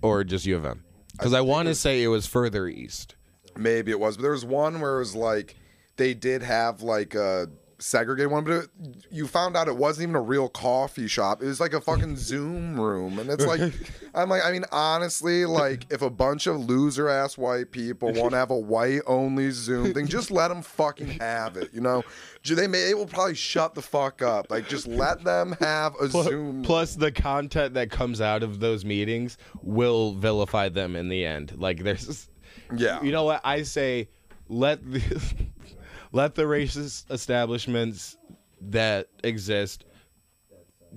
[0.00, 0.84] or just U of M?
[1.12, 3.16] Because I, want to say it was further east.
[3.56, 5.56] Maybe it was, but there was one where it was like
[5.96, 8.68] they did have like a segregated one, but it,
[9.10, 11.42] you found out it wasn't even a real coffee shop.
[11.42, 13.60] It was like a fucking Zoom room, and it's like,
[14.14, 18.32] I'm like, I mean, honestly, like if a bunch of loser ass white people want
[18.32, 21.70] to have a white only Zoom thing, just let them fucking have it.
[21.72, 22.02] You know,
[22.44, 24.50] they may they will probably shut the fuck up.
[24.50, 26.62] Like just let them have a Zoom.
[26.62, 31.54] Plus, the content that comes out of those meetings will vilify them in the end.
[31.56, 32.28] Like there's,
[32.74, 33.02] Yeah.
[33.02, 34.08] you know what I say?
[34.48, 35.00] Let the
[36.12, 38.16] let the racist establishments
[38.60, 39.84] that exist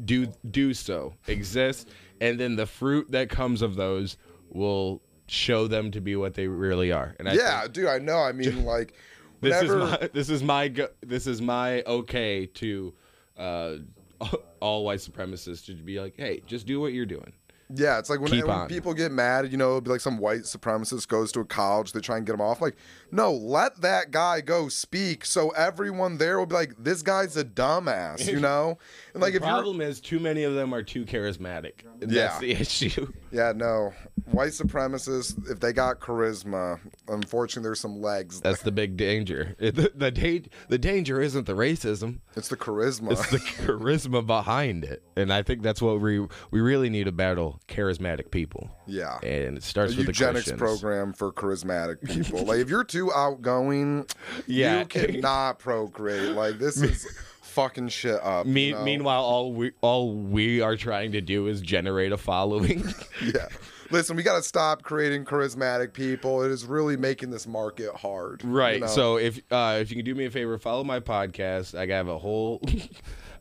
[0.06, 4.18] do do so exist, and then the fruit that comes of those
[4.50, 7.16] will show them to be what they really are.
[7.20, 8.20] And I yeah, think dude, I know.
[8.20, 8.94] I mean, like.
[9.42, 12.94] this is my this is my go- this is my okay to
[13.38, 13.76] uh,
[14.60, 17.34] all white supremacists to be like, hey, just do what you're doing.
[17.76, 20.18] Yeah, it's like when, Keep when people get mad, you know, it'll be like some
[20.18, 22.62] white supremacist goes to a college, they try and get him off.
[22.62, 22.76] Like,
[23.12, 27.44] no, let that guy go speak, so everyone there will be like, this guy's a
[27.46, 28.78] dumbass, you know.
[29.14, 31.84] And like, the if you're problem is, too many of them are too charismatic.
[32.02, 32.08] Yeah.
[32.28, 33.12] That's the issue.
[33.32, 33.94] Yeah, no.
[34.32, 38.42] White supremacists, if they got charisma, unfortunately, there's some legs.
[38.42, 39.56] That's the big danger.
[39.72, 42.20] The, the, da- the danger isn't the racism.
[42.36, 43.14] it's the charisma.
[43.14, 45.02] It's the charisma behind it.
[45.16, 46.20] And I think that's what we
[46.52, 48.70] we really need to battle charismatic people.
[48.88, 49.18] yeah.
[49.24, 52.44] And it A starts with the eugenics program for charismatic people.
[52.46, 54.06] like, if you're too outgoing,
[54.48, 54.80] Yeah.
[54.80, 56.32] you cannot procreate.
[56.36, 57.08] Like, this is
[57.42, 58.46] fucking shit up.
[58.48, 58.84] you know?
[58.84, 62.84] Meanwhile, all we all we are trying to do is generate a following.
[63.24, 63.48] Yeah.
[63.92, 66.44] Listen, we got to stop creating charismatic people.
[66.44, 68.42] It is really making this market hard.
[68.42, 68.80] you right.
[68.80, 68.88] know?
[68.88, 71.78] So if uh, if you can do me a favor, follow my podcast.
[71.78, 72.62] I have a whole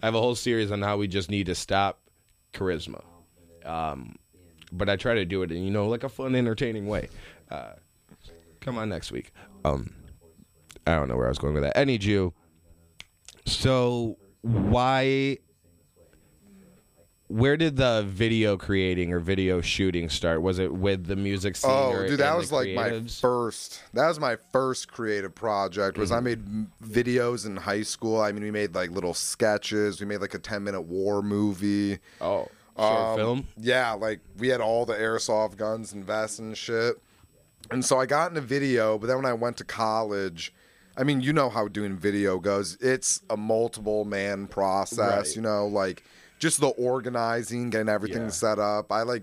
[0.02, 2.00] I have a whole series on how we just need to stop
[2.52, 3.02] charisma.
[3.64, 4.16] Um,
[4.72, 7.08] but I try to do it in you know like a fun, entertaining way.
[7.50, 7.72] Uh,
[8.60, 9.32] come on next week.
[9.64, 9.94] Um,
[10.86, 11.76] I don't know where I was going with that.
[11.76, 12.32] Any Jew.
[13.46, 15.38] So why?
[17.28, 20.42] Where did the video creating or video shooting start?
[20.42, 21.70] Was it with the music scene?
[21.72, 23.82] Oh, dude, that was like my first.
[23.92, 25.96] That was my first creative project.
[25.96, 26.16] Was Mm-hmm.
[26.16, 28.20] I made videos in high school.
[28.20, 30.00] I mean, we made like little sketches.
[30.00, 31.98] We made like a ten minute war movie.
[32.20, 33.46] Oh, short Um, film.
[33.56, 36.96] Yeah, like we had all the airsoft guns and vests and shit.
[37.70, 40.52] And so I got into video, but then when I went to college,
[40.96, 42.76] I mean, you know how doing video goes.
[42.80, 45.36] It's a multiple man process, Right.
[45.36, 46.02] you know, like
[46.38, 48.28] just the organizing, getting everything Yeah.
[48.30, 48.90] set up.
[48.90, 49.22] I like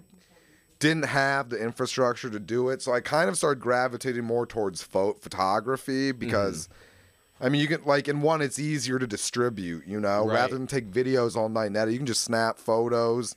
[0.80, 4.84] didn't have the infrastructure to do it, so I kind of started gravitating more towards
[4.84, 6.20] pho- photography Mm-hmm.
[7.40, 10.34] I mean, you can like in one, it's easier to distribute, you know, Right.
[10.36, 11.94] rather than take videos all night and edit.
[11.94, 13.36] You can just snap photos,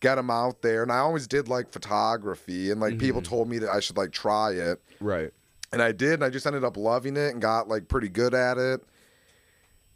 [0.00, 0.82] get them out there.
[0.82, 3.30] And I always did like photography, and like people Mm-hmm.
[3.30, 5.30] told me that I should like try it, Right.
[5.72, 6.14] and I did.
[6.14, 8.82] And I just ended up loving it and got like pretty good at it.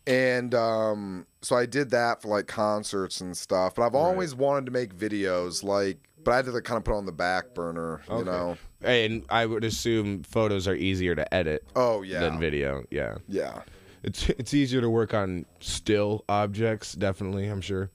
[0.07, 3.75] And um, so I did that for like concerts and stuff.
[3.75, 6.95] But I've always wanted to make videos, like, but I had to kind of put
[6.95, 8.25] on the back burner, you Okay.
[8.31, 8.57] know.
[8.83, 12.85] And I would assume photos are easier to edit Oh yeah, than video.
[12.91, 13.17] Yeah.
[13.29, 13.63] yeah.
[14.03, 17.91] It's it's easier to work on still objects, definitely, I'm sure.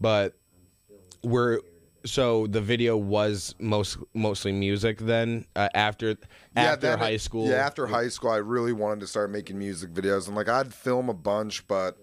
[0.00, 0.34] But
[1.22, 1.60] we're
[2.04, 6.16] so the video was most mostly music then uh, after
[6.54, 7.48] after then it- high school.
[7.48, 10.72] Yeah, after high school, I really wanted to start making music videos, and like I'd
[10.74, 11.96] film a bunch, but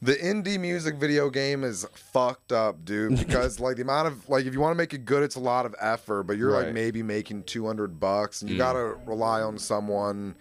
[0.00, 3.18] the indie music video game is fucked up, dude.
[3.28, 5.40] Because like the amount of like if you want to make it good, it's a
[5.40, 6.62] lot of effort, but you're Right.
[6.62, 6.66] Mm.
[6.66, 10.34] like maybe making two hundred bucks, and you gotta rely on someone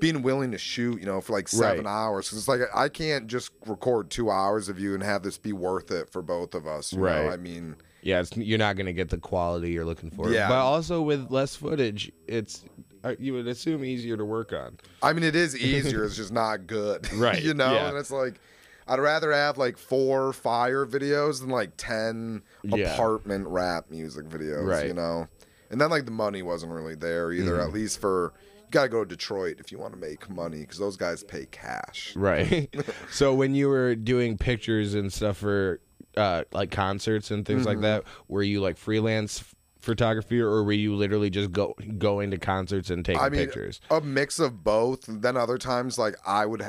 [0.00, 1.90] being willing to shoot, you know, for like seven Right.
[1.90, 2.26] hours.
[2.26, 5.52] Because it's like I can't just record two hours of you and have this be
[5.52, 6.92] worth it for both of us.
[6.92, 7.24] You Right.
[7.24, 7.30] Know?
[7.32, 7.76] I mean.
[8.00, 10.30] Yeah, it's, you're not going to get the quality you're looking for.
[10.30, 10.48] Yeah.
[10.48, 12.64] But also with less footage, it's
[13.02, 14.78] uh, you would assume easier to work on.
[15.02, 16.04] I mean, it is easier.
[16.04, 17.12] it's just not good.
[17.14, 17.88] Right, you know, yeah.
[17.88, 18.40] and it's like
[18.88, 22.94] I'd rather have like four fire videos than like ten Yeah.
[22.94, 24.66] apartment rap music videos.
[24.66, 24.86] Right.
[24.86, 25.28] You know,
[25.70, 27.52] and then like the money wasn't really there either.
[27.52, 27.68] Mm-hmm.
[27.68, 28.32] At least for
[28.64, 31.22] you got to go to Detroit if you want to make money because those guys
[31.24, 32.14] pay cash.
[32.16, 32.68] Right.
[33.10, 35.80] so when you were doing pictures and stuff for
[36.16, 37.68] uh, like concerts and things Mm-hmm.
[37.68, 39.42] like that, were you like freelance
[39.80, 43.80] photography or were you literally just go going to concerts and taking I mean, pictures?
[43.90, 45.04] a mix of both.
[45.06, 46.62] Then other times, like I would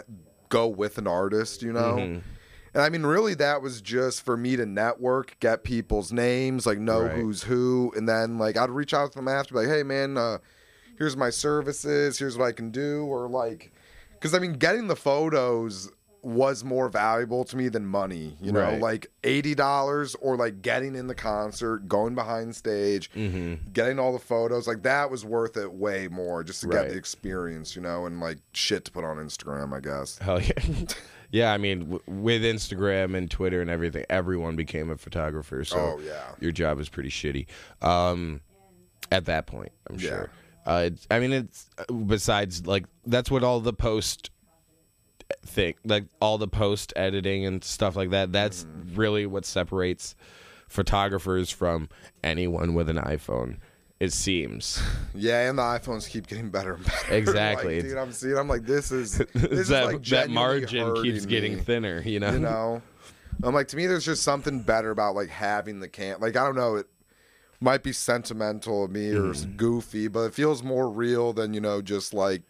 [0.50, 1.96] go with an artist, you know.
[1.96, 2.20] Mm-hmm.
[2.74, 6.78] And I mean, really, that was just for me to network, get people's names, like
[6.78, 7.16] know Right.
[7.16, 10.18] who's who, and then like I'd reach out to them after, be like, hey man,
[10.18, 10.38] uh,
[10.98, 13.72] here's my services, here's what I can do, or like,
[14.14, 18.62] because I mean, getting the photos was more valuable to me than money, you know,
[18.62, 18.82] Right.
[18.82, 23.72] like eighty dollars or like getting in the concert, going behind stage, Mm-hmm.
[23.72, 26.96] getting all the photos, like that was worth it way more just to get the
[26.98, 30.18] experience, you know, and like shit to put on Instagram, I guess.
[30.18, 30.52] Hell yeah.
[31.32, 35.64] yeah, I mean, w- with Instagram and Twitter and everything, everyone became a photographer.
[35.64, 36.32] So Oh, yeah.
[36.40, 37.46] your job is pretty shitty.
[37.82, 38.42] Um,
[39.12, 40.10] at that point, I'm Yeah.
[40.10, 40.30] sure.
[40.66, 41.70] Uh, it's, I mean, it's
[42.06, 44.30] besides like that's what all the post
[45.46, 48.32] thing, like all the post editing and stuff like that.
[48.32, 48.96] That's Mm-hmm.
[48.96, 50.16] really what separates
[50.68, 51.90] photographers from
[52.24, 53.58] anyone with an iPhone.
[54.00, 54.82] It seems
[55.14, 56.98] Yeah, and the iPhones keep getting better and better.
[57.16, 57.76] Exactly.
[57.82, 58.38] like, dude, I'm seeing.
[58.38, 62.02] I'm like, this is this is that, like that margin keeps hurting getting thinner.
[62.02, 62.32] You know.
[62.32, 62.82] You know,
[63.44, 66.20] I'm like, to me, there's just something better about like having the can.
[66.20, 66.88] Like, I don't know, it
[67.60, 69.58] might be sentimental of me or Mm.
[69.58, 72.42] goofy, but it feels more real than you know, just like.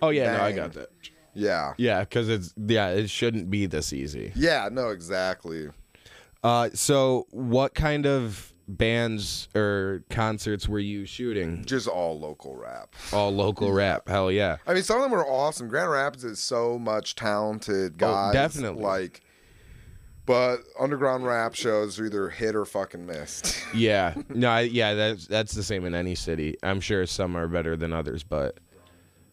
[0.00, 0.90] Oh yeah, no, I got that.
[1.34, 1.74] Yeah.
[1.76, 4.32] Yeah, because it's yeah, it shouldn't be this easy.
[4.34, 5.68] Yeah, no, exactly.
[6.42, 11.64] Uh, so what kind of bands or concerts were you shooting?
[11.64, 12.94] Just all local rap.
[13.12, 14.08] All local rap.
[14.08, 14.56] Hell yeah.
[14.66, 15.68] I mean, some of them were awesome.
[15.68, 18.32] Grand Rapids is so much talented Oh, guys.
[18.32, 18.82] definitely.
[18.82, 19.22] Like,
[20.26, 23.62] but underground rap shows are either hit or fucking missed.
[23.74, 24.14] Yeah.
[24.28, 26.56] No, I, yeah, that's that's the same in any city.
[26.62, 28.58] I'm sure some are better than others, but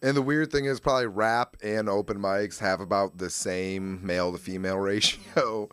[0.01, 4.31] And the weird thing is, probably rap and open mics have about the same male
[4.31, 5.69] to female ratio,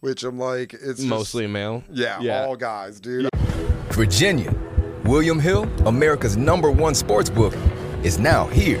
[0.00, 1.84] which I'm like, it's just- mostly male.
[1.90, 2.44] yeah, Yeah.
[2.44, 3.28] all guys, dude.
[3.90, 4.54] Virginia.
[5.04, 7.54] William Hill, America's number one sports book,
[8.02, 8.80] is now here.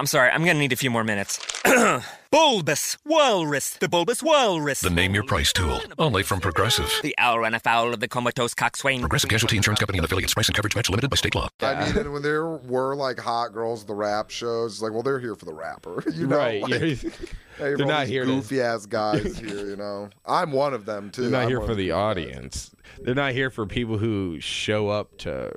[0.00, 1.38] I'm sorry, I'm gonna need a few more minutes.
[2.30, 4.80] bulbous Walrus, the Bulbous Walrus.
[4.80, 5.78] The Name Your Price tool.
[5.98, 6.90] Only from Progressive.
[7.02, 9.00] The owl ran afoul of the comatose coxswain.
[9.00, 10.32] Progressive Casualty Insurance Company and affiliates.
[10.32, 11.50] Price and coverage match limited by state law.
[11.60, 15.02] I mean, and when there were like hot girls at the rap shows, like, well,
[15.02, 16.38] they're here for the rapper, you know?
[16.38, 16.62] right.
[16.62, 17.10] Like, you're- hey,
[17.58, 20.08] They're not these here to- goofy ass guys here, you know.
[20.24, 21.22] I'm one of them too.
[21.24, 21.98] They're not I'm here for the these guys.
[22.16, 22.70] audience.
[23.02, 25.52] They're not here for people who show up to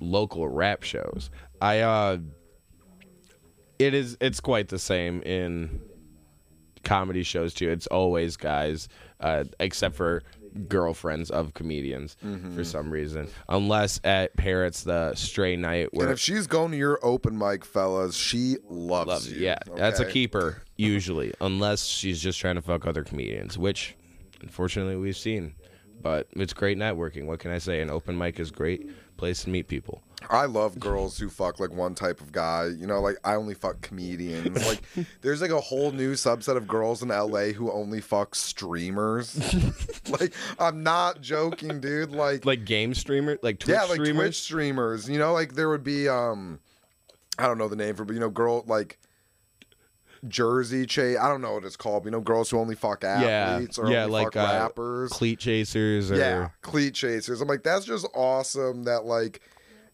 [0.00, 1.28] local rap shows.
[1.60, 2.16] I uh
[3.82, 5.80] it is it's quite the same in
[6.84, 7.70] comedy shows too.
[7.70, 8.88] It's always guys
[9.20, 10.22] uh except for
[10.68, 12.54] girlfriends of comedians Mm-hmm.
[12.54, 13.28] for some reason.
[13.48, 18.14] Unless at Parrots the stray night And if she's going to your open mic, fellas,
[18.14, 19.38] she loves, loves you.
[19.38, 23.94] yeah, that's a keeper usually unless she's just trying to fuck other comedians, which
[24.42, 25.54] unfortunately we've seen.
[26.02, 27.26] But it's great networking.
[27.26, 27.80] What can I say?
[27.80, 28.90] An open mic is great
[29.22, 30.02] place to meet people.
[30.30, 32.66] I love girls who fuck like one type of guy.
[32.66, 34.66] You know, like I only fuck comedians.
[34.66, 34.80] Like
[35.20, 39.38] there's like a whole new subset of girls in LA who only fuck streamers.
[40.08, 42.10] like I'm not joking, dude.
[42.10, 44.24] Like, Like game streamer, like Twitch yeah, like streamers.
[44.24, 45.08] Twitch streamers.
[45.08, 46.58] You know, like there would be um
[47.38, 48.98] I don't know the name for but you know, girl like
[50.28, 51.18] Jersey chase.
[51.20, 52.04] I don't know what it's called.
[52.04, 54.58] But, you know, girls who only fuck yeah, athletes or yeah, only like fuck uh,
[54.60, 55.10] rappers.
[55.10, 57.40] cleat chasers, or Yeah, cleat chasers.
[57.40, 59.40] I'm like, that's just awesome that like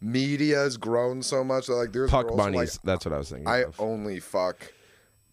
[0.00, 2.70] media has grown so much that like there's puck girls who, like.
[2.84, 3.48] That's what I was thinking.
[3.48, 3.80] I of.
[3.80, 4.72] only fuck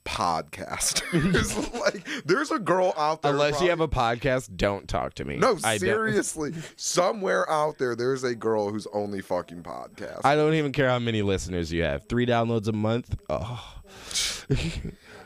[0.06, 1.74] podcasters.
[1.80, 3.34] like, there's a girl out there.
[3.34, 5.38] Unless you have a podcast, don't talk to me.
[5.38, 6.54] no, I seriously.
[6.78, 10.22] Somewhere out there, there's a girl who's only fucking podcast.
[10.24, 12.08] I don't even care how many listeners you have.
[12.08, 13.18] Three downloads a month.
[13.30, 13.82] Oh,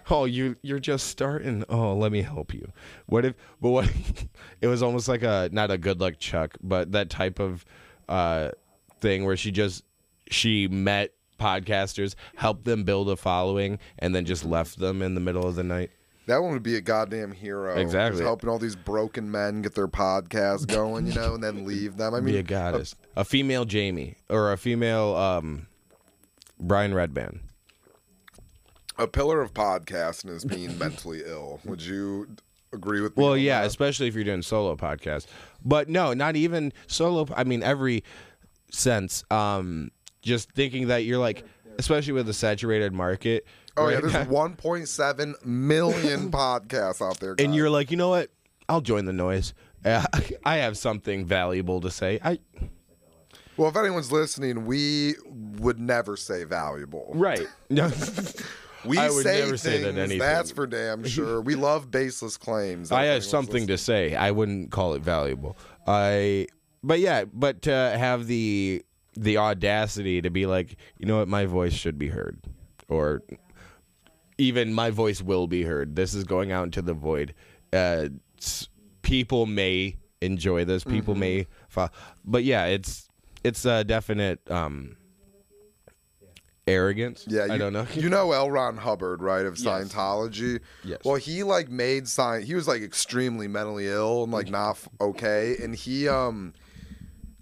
[0.09, 1.63] oh, you you're just starting.
[1.69, 2.71] Oh, let me help you.
[3.05, 3.35] What if?
[3.61, 3.91] But what?
[4.61, 7.65] it was almost like a not a good luck Chuck, but that type of
[8.07, 8.51] uh,
[9.01, 9.83] thing where she just
[10.29, 15.21] she met podcasters, helped them build a following, and then just left them in the
[15.21, 15.89] middle of the night.
[16.27, 17.73] that one would be a goddamn hero.
[17.73, 18.21] Just Exactly.
[18.21, 22.13] helping all these broken men get their podcast going, you know, and then leave them.
[22.13, 25.65] I mean, Be a goddess, a female Jamie or a female um,
[26.59, 27.39] Brian Redban.
[28.97, 31.61] a pillar of podcasting is being mentally ill.
[31.65, 32.27] Would you
[32.73, 33.23] agree with me?
[33.23, 33.67] Well, yeah, that?
[33.67, 35.25] especially if you're doing solo podcasts.
[35.65, 37.27] But no, not even solo.
[37.35, 38.03] I mean, every
[38.71, 39.23] sense.
[39.31, 39.89] Um,
[40.21, 41.45] just thinking that you're like,
[41.77, 43.45] especially with a saturated market.
[43.77, 48.29] Oh yeah, there's 1.7 million podcasts out there, and you're like, you know what?
[48.67, 49.53] I'll join the noise.
[49.83, 50.05] Uh,
[50.45, 52.19] I have something valuable to say.
[52.23, 52.39] I
[53.57, 57.11] well, if anyone's listening, we would never say valuable.
[57.13, 57.47] right.
[57.69, 57.91] No.
[58.85, 60.19] We I would say never things, say that anything.
[60.19, 61.41] That's for damn sure.
[61.41, 62.91] We love baseless claims.
[62.91, 64.15] I have something to say.
[64.15, 65.57] I wouldn't call it valuable.
[65.85, 66.47] I,
[66.81, 68.83] but yeah, but to have the
[69.15, 72.39] the audacity to be like, you know what, my voice should be heard,
[72.87, 73.23] or
[74.37, 75.95] even my voice will be heard.
[75.95, 77.33] This is going out into the void.
[77.73, 78.09] Uh,
[79.01, 80.83] people may enjoy this.
[80.83, 81.19] People Mm-hmm.
[81.21, 81.89] may, fo-
[82.25, 83.09] but yeah, it's
[83.43, 84.95] it's a definite um,
[86.67, 87.25] arrogance.
[87.27, 87.87] Yeah, you, I don't know.
[87.93, 88.51] you know L.
[88.51, 90.59] Ron Hubbard, right, of Scientology.
[90.83, 90.99] Yes.
[91.03, 92.47] Well, he like made science.
[92.47, 96.53] He was like extremely mentally ill and like not okay, and he um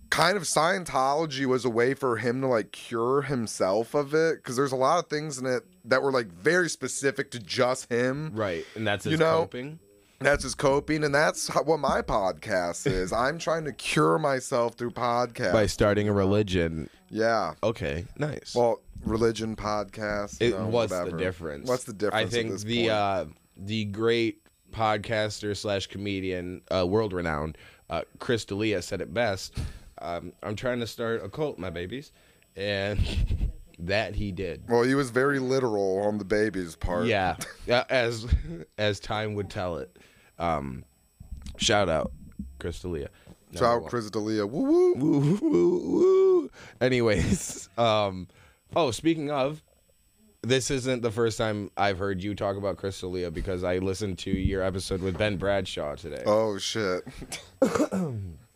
[0.09, 4.55] kind of Scientology was a way for him to like cure himself of it because
[4.55, 8.31] there's a lot of things in it that were like very specific to just him.
[8.33, 9.79] Right, and that's his You know, coping.
[10.19, 13.13] That's his coping, and that's how, what my podcast is.
[13.13, 15.53] I'm trying to cure myself through podcast.
[15.53, 16.89] By starting a religion.
[17.09, 17.53] yeah.
[17.61, 18.55] Okay, nice.
[18.55, 20.41] Well, religion podcast.
[20.41, 21.11] you It, know, what's whatever.
[21.11, 21.69] the difference?
[21.69, 22.25] What's the difference?
[22.27, 24.41] I think the uh, the great
[24.71, 27.57] podcaster slash comedian, uh, world renowned,
[27.89, 29.55] uh, Chris D'Elia said it best.
[30.01, 32.11] Um, I'm trying to start a cult, my babies,
[32.55, 32.99] and
[33.79, 34.63] that he did.
[34.67, 37.05] well, he was very literal on the babies part.
[37.07, 37.35] Yeah,
[37.89, 38.27] as
[38.77, 39.95] as time would tell it.
[40.39, 40.83] Um,
[41.57, 42.11] shout out,
[42.59, 43.09] Chris D'Elia.
[43.53, 44.45] Shout out Chris D'Elia.
[44.45, 44.93] Woo woo.
[44.95, 46.51] Woo, woo, woo.
[46.81, 48.27] Anyways, um,
[48.75, 49.63] oh, speaking of,
[50.41, 54.19] this isn't the first time I've heard you talk about Chris D'Elia because I listened
[54.19, 56.23] to your episode with Ben Bradshaw today.
[56.25, 57.03] Oh shit.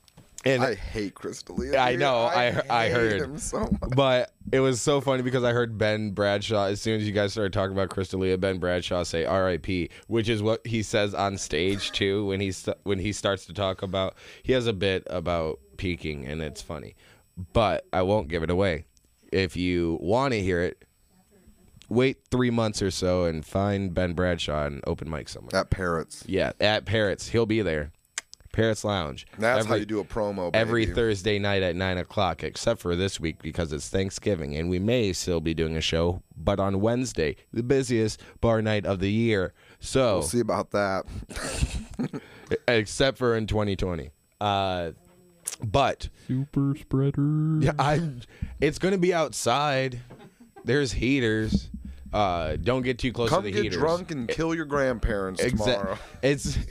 [0.45, 1.77] and I hate Chris D'Elia.
[1.77, 3.21] I know, I- I hate heard.
[3.21, 3.91] him so much.
[3.95, 7.31] but it was so funny because I heard Ben Bradshaw as soon as you guys
[7.31, 11.37] started talking about Chris D'Elia, Ben Bradshaw say R.I.P., which is what he says on
[11.37, 12.51] stage too when he
[12.83, 14.15] when he starts to talk about.
[14.43, 16.95] He has a bit about peaking, and it's funny,
[17.53, 18.85] but I won't give it away.
[19.31, 20.83] If you want to hear it,
[21.89, 25.55] wait three months or so and find Ben Bradshaw and open mic somewhere.
[25.55, 26.23] At Parrots.
[26.27, 27.91] yeah, at Parrots, he'll be there.
[28.51, 29.25] Parrots Lounge.
[29.37, 30.51] That's how Every- you do a promo.
[30.51, 30.57] Baby.
[30.59, 34.79] every Thursday night at nine o'clock, except for this week because it's Thanksgiving, and we
[34.79, 39.11] may still be doing a show, but on Wednesday, the busiest bar night of the
[39.11, 39.53] year.
[39.79, 41.05] So, We'll see about that.
[42.67, 44.11] except for in 2020.
[44.39, 44.91] Uh,
[45.63, 47.57] but Super spreader.
[47.61, 48.21] yeah, I'm.
[48.59, 49.99] It's gonna be outside.
[50.63, 51.69] There's heaters.
[52.13, 53.79] Uh, don't get too close Come to the get heaters.
[53.79, 55.97] drunk and kill your grandparents Exa- tomorrow.
[56.21, 56.57] It's.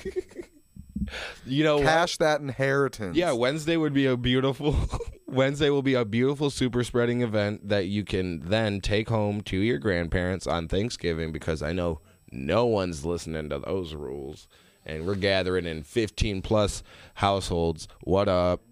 [1.46, 1.80] you know?
[1.80, 3.16] Cash that inheritance.
[3.16, 4.76] Yeah, Wednesday would be a beautiful
[5.26, 9.57] Wednesday will be a beautiful super spreading event that you can then take home to
[9.57, 12.01] your grandparents on Thanksgiving because I know
[12.32, 14.48] no one's listening to those rules.
[14.86, 16.82] And we're gathering in 15 plus
[17.14, 17.86] households.
[18.03, 18.62] What up?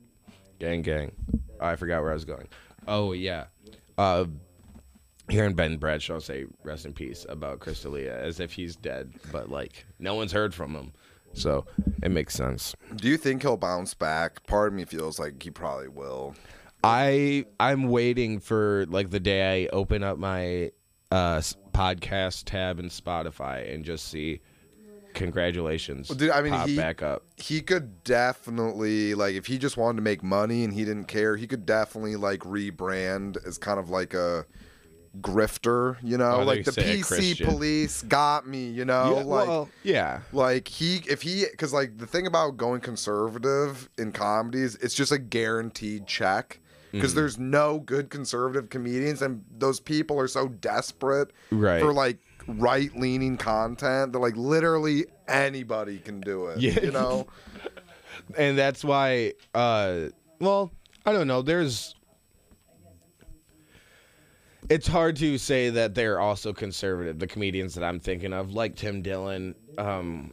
[0.58, 1.12] Gang gang.
[1.60, 2.48] I forgot where I was going.
[2.86, 3.46] Oh yeah.
[3.96, 4.24] Uh
[5.28, 9.50] hearing Ben Bradshaw say rest in peace about Chris D'Elia as if he's dead, but
[9.50, 10.92] like no one's heard from him.
[11.34, 11.66] So
[12.02, 12.74] it makes sense.
[12.96, 14.44] Do you think he'll bounce back?
[14.46, 16.34] Part of me feels like he probably will.
[16.82, 20.72] I I'm waiting for like the day I open up my
[21.10, 21.40] uh
[21.72, 24.40] podcast tab in Spotify and just see
[25.14, 26.08] congratulations.
[26.08, 27.24] Well, dude, I mean, pop he- back up.
[27.36, 31.36] He could definitely like if he just wanted to make money and he didn't care,
[31.36, 34.46] he could definitely like rebrand as kind of like a
[35.20, 39.68] grifter, you know, Oh, like the PC police got me, you know, yeah, like well,
[39.82, 40.20] yeah.
[40.32, 45.12] like he if he because like the thing about going conservative in comedies it's just
[45.12, 46.60] a guaranteed check
[46.92, 47.18] because Mm-hmm.
[47.20, 51.80] there's no good conservative comedians and those people are so desperate Right.
[51.80, 56.80] for like right leaning content that like literally anybody can do it Yeah.
[56.80, 57.26] you know
[58.36, 60.06] And that's why uh
[60.40, 60.70] well,
[61.04, 61.94] I don't know, there's
[64.68, 68.76] it's hard to say that they're also conservative, the comedians that I'm thinking of, like
[68.76, 70.32] Tim Dillon, um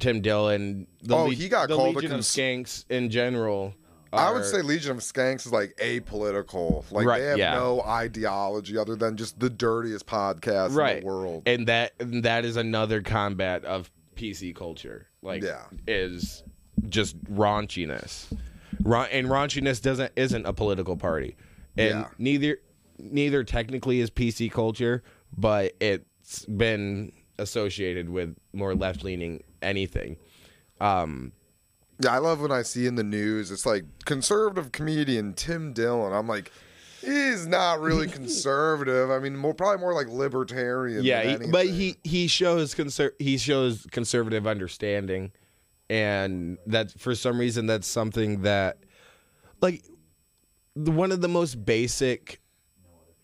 [0.00, 3.74] Tim Dillon, the Oh, Le- he got the called a Legion of Skanks in general.
[4.14, 6.84] I would say Legion of Skanks is like apolitical.
[6.90, 7.54] Like Right, they have yeah.
[7.54, 10.96] no ideology other than just the dirtiest podcast right.
[10.96, 11.42] in the world.
[11.46, 15.08] And that and that is another combat of PC culture.
[15.22, 15.62] Like Yeah.
[15.86, 16.42] is
[16.88, 18.32] just raunchiness.
[18.82, 21.36] Ra- and raunchiness doesn't isn't a political party.
[21.76, 22.08] And Yeah.
[22.18, 22.58] neither
[23.02, 25.02] neither technically is PC culture,
[25.36, 30.16] but it's been associated with more left leaning anything.
[30.80, 31.32] Um
[32.00, 36.12] Yeah, I love when I see in the news it's like conservative comedian Tim Dillon.
[36.12, 36.52] I'm like,
[37.00, 39.10] he's not really conservative.
[39.10, 41.04] I mean, more probably more like libertarian.
[41.04, 45.32] yeah, he, but he he shows conser- he shows conservative understanding,
[45.90, 48.78] and that for some reason that's something that,
[49.60, 49.82] like,
[50.74, 52.40] one of the most basic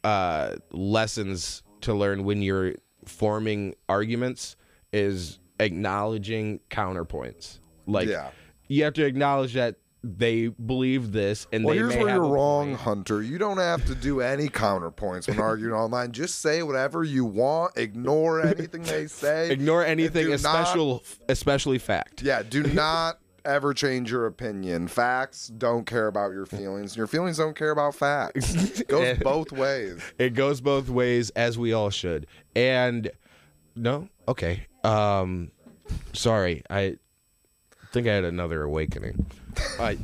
[0.05, 2.75] uh, lessons to learn when you're
[3.05, 4.57] forming arguments
[4.93, 7.59] is acknowledging counterpoints.
[7.87, 8.31] Like, Yeah.
[8.69, 12.69] you have to acknowledge that they believe this, and Well, they here's where you're wrong,
[12.69, 12.81] point.
[12.81, 13.21] Hunter.
[13.21, 16.13] You don't have to do any counterpoints when arguing online.
[16.13, 17.77] Just say whatever you want.
[17.77, 19.51] Ignore anything they say.
[19.53, 22.23] Ignore anything, especially especially fact.
[22.23, 23.19] Yeah, do not
[23.49, 24.87] ever change your opinion.
[24.87, 26.97] Facts don't care about your feelings.
[26.97, 28.81] Your feelings don't care about facts.
[28.81, 30.01] It goes both ways.
[30.19, 32.27] It goes both ways, as we all should.
[32.55, 33.11] And
[33.75, 34.67] no, okay.
[34.85, 35.51] Um,
[36.13, 36.99] sorry, I
[37.93, 39.27] think I had another awakening.
[39.81, 39.99] I,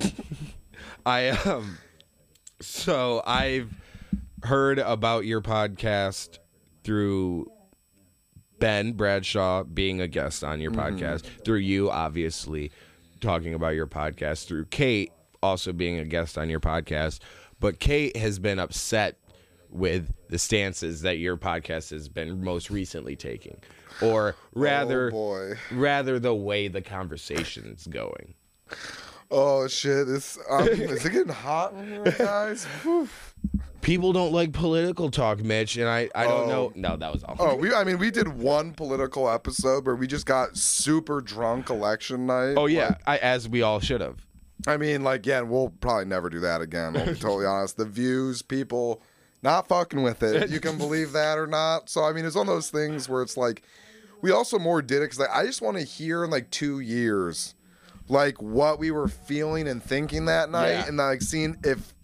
[1.07, 1.79] I um,
[2.61, 3.73] So I've
[4.43, 6.39] heard about your podcast
[6.83, 7.51] through
[8.59, 12.71] Ben Bradshaw being a guest on your podcast, through you, obviously,
[13.25, 15.11] talking about your podcast, through Kate
[15.43, 17.21] also being a guest on your podcast.
[17.61, 19.19] But Kate has been upset
[19.71, 23.59] with the stances that your podcast has been most recently taking,
[24.01, 28.35] or oh, rather, Oh rather the way the conversation's going.
[29.37, 30.09] Oh shit!
[30.09, 32.65] It's um, is it getting hot in here, guys?
[32.83, 33.09] Whew.
[33.81, 36.49] People don't like political talk, Mitch, and I, I don't Oh.
[36.49, 36.73] know.
[36.75, 37.37] No, that was all.
[37.39, 41.69] Oh, we I mean we did one political episode where we just got super drunk
[41.69, 42.55] election night.
[42.57, 44.25] Oh yeah, Like, I, as we all should have.
[44.67, 46.97] I mean, like, yeah, we'll probably never do that again.
[46.97, 47.77] I'll be totally honest.
[47.77, 49.03] The views, people
[49.43, 50.49] not fucking with it.
[50.49, 51.91] You can believe that or not.
[51.91, 53.63] So, I mean, it's one of those things where it's like,
[54.23, 56.81] we also more did it because like, I just want to hear in like two
[56.81, 57.55] years,
[58.09, 60.87] like what we were feeling and thinking that night, Yeah.
[60.89, 61.95] and like seeing if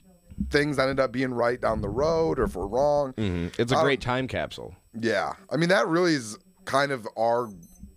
[0.49, 3.13] things ended up being right down the road or if we're wrong.
[3.15, 3.61] Mm-hmm.
[3.61, 4.75] It's a I great time capsule.
[4.99, 5.35] Yeah.
[5.51, 7.51] I mean, that really is kind of our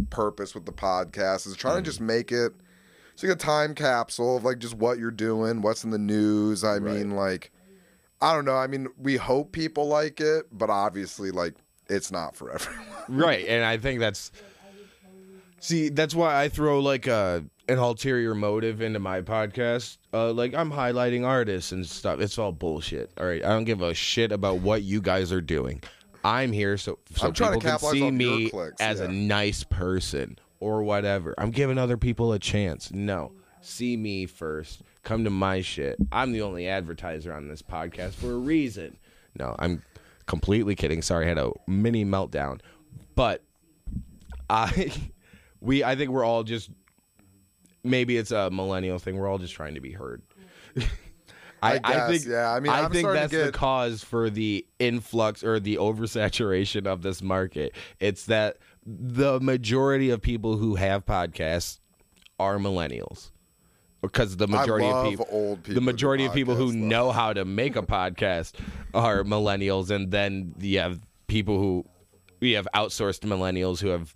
[0.09, 1.85] purpose with the podcast is trying to mm-hmm.
[1.85, 2.53] just make it
[3.13, 6.63] it's like a time capsule of like just what you're doing, what's in the news.
[6.63, 7.51] I mean, like,
[8.21, 8.55] I don't know.
[8.55, 11.53] I mean, we hope people like it, but obviously, like,
[11.89, 12.87] it's not for everyone.
[13.09, 14.31] right, and I think that's
[15.59, 19.97] see that's why I throw like a an ulterior motive into my podcast.
[20.13, 22.19] Uh, like I'm highlighting artists and stuff.
[22.19, 23.11] It's all bullshit.
[23.17, 25.81] All right, I don't give a shit about what you guys are doing.
[26.23, 30.83] I'm here so so I'm people can see me clicks, as a nice person or
[30.83, 31.35] whatever.
[31.37, 32.91] I'm giving other people a chance.
[32.91, 34.81] No, see me first.
[35.03, 35.97] Come to my shit.
[36.13, 38.97] I'm the only advertiser on this podcast for a reason.
[39.37, 39.83] No, I'm
[40.27, 41.01] completely kidding.
[41.01, 42.61] Sorry, I had a mini meltdown.
[43.15, 43.43] But
[44.49, 44.91] I
[45.59, 46.69] we I think we're all just
[47.83, 49.17] maybe it's a millennial thing.
[49.17, 50.21] We're all just trying to be heard.
[51.61, 52.51] I guess, think yeah.
[52.51, 57.01] I mean, I I'm think that's the cause for the influx or the oversaturation of
[57.01, 57.73] this market.
[57.99, 61.79] It's that the majority of people who have podcasts
[62.39, 63.31] are millennials.
[64.01, 66.77] Because the majority of people, people the who majority of people who though.
[66.77, 68.55] know how to make a podcast
[68.93, 71.85] are millennials, and then you have people who
[72.41, 74.13] we have outsourced millennials who have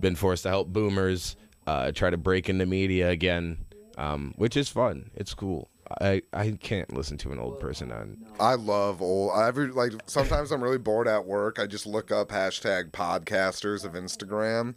[0.00, 1.36] been forced to help boomers
[1.66, 3.58] uh, try to break into media again,
[3.98, 5.10] um, which is fun.
[5.14, 5.68] It's cool.
[6.00, 8.26] I, I can't listen to an old person on.
[8.40, 9.32] I love old.
[9.34, 11.58] I ever like sometimes I'm really bored at work.
[11.60, 14.74] I just look up hashtag podcasters of Instagram.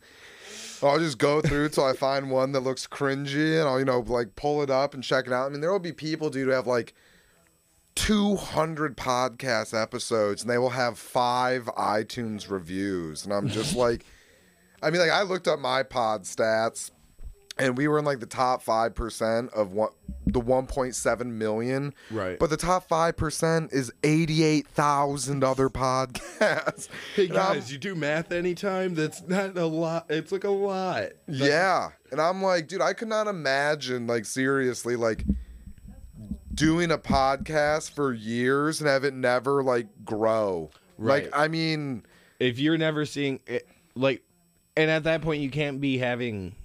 [0.82, 4.02] I'll just go through till I find one that looks cringy, and I'll you know
[4.02, 5.48] like pull it up and check it out.
[5.48, 6.94] I mean, there will be people, dude, who have like
[7.96, 14.06] 200 podcast episodes, and they will have five iTunes reviews, and I'm just like,
[14.82, 16.92] I mean, like I looked up my pod stats
[17.58, 19.92] and we were in like the top 5% of what
[20.26, 22.40] the 1.7 million Right.
[22.40, 28.32] but the top 5% is 88,000 other podcasts Hey And I'm- guys, you do math
[28.32, 28.94] anytime?
[28.96, 30.06] That's not a lot.
[30.10, 31.10] It's like a lot.
[31.28, 35.24] yeah and i'm like dude i could not imagine like seriously like
[36.54, 41.26] doing a podcast for years and have it never like grow Right.
[41.26, 42.04] like i mean
[42.40, 44.24] If you're never seeing it, like,
[44.80, 46.56] and at that point, you can't be having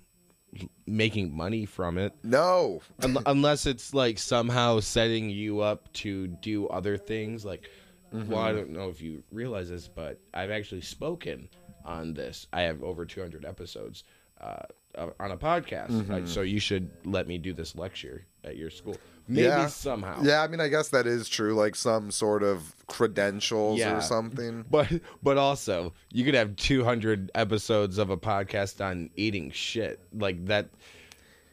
[0.87, 2.15] making money from it.
[2.23, 2.81] no.
[3.03, 7.45] Un- unless it's like somehow setting you up to do other things.
[7.45, 7.69] Like
[8.13, 11.49] well i don't know if you realize this but i've actually spoken
[11.85, 12.47] on this.
[12.53, 14.05] I have over 200 episodes
[14.41, 14.63] uh,
[14.97, 18.71] uh, on a podcast Uh, so you should let me do this lecture at your
[18.71, 22.43] school maybe yeah somehow yeah i mean i guess that is true like some sort
[22.43, 23.97] of credentials Yeah.
[23.97, 24.87] or something but
[25.23, 30.69] but also you could have 200 episodes of a podcast on eating shit like that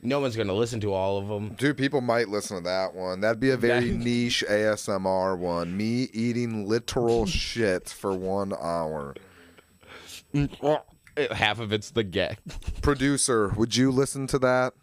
[0.04, 3.22] no one's gonna listen to all of them Dude, people might listen to that one.
[3.22, 5.78] That'd be a very niche ASMR one.
[5.78, 9.14] Me eating literal shit for one hour.
[11.32, 12.38] half of it's the gag
[12.82, 14.74] Producer, would you listen to that?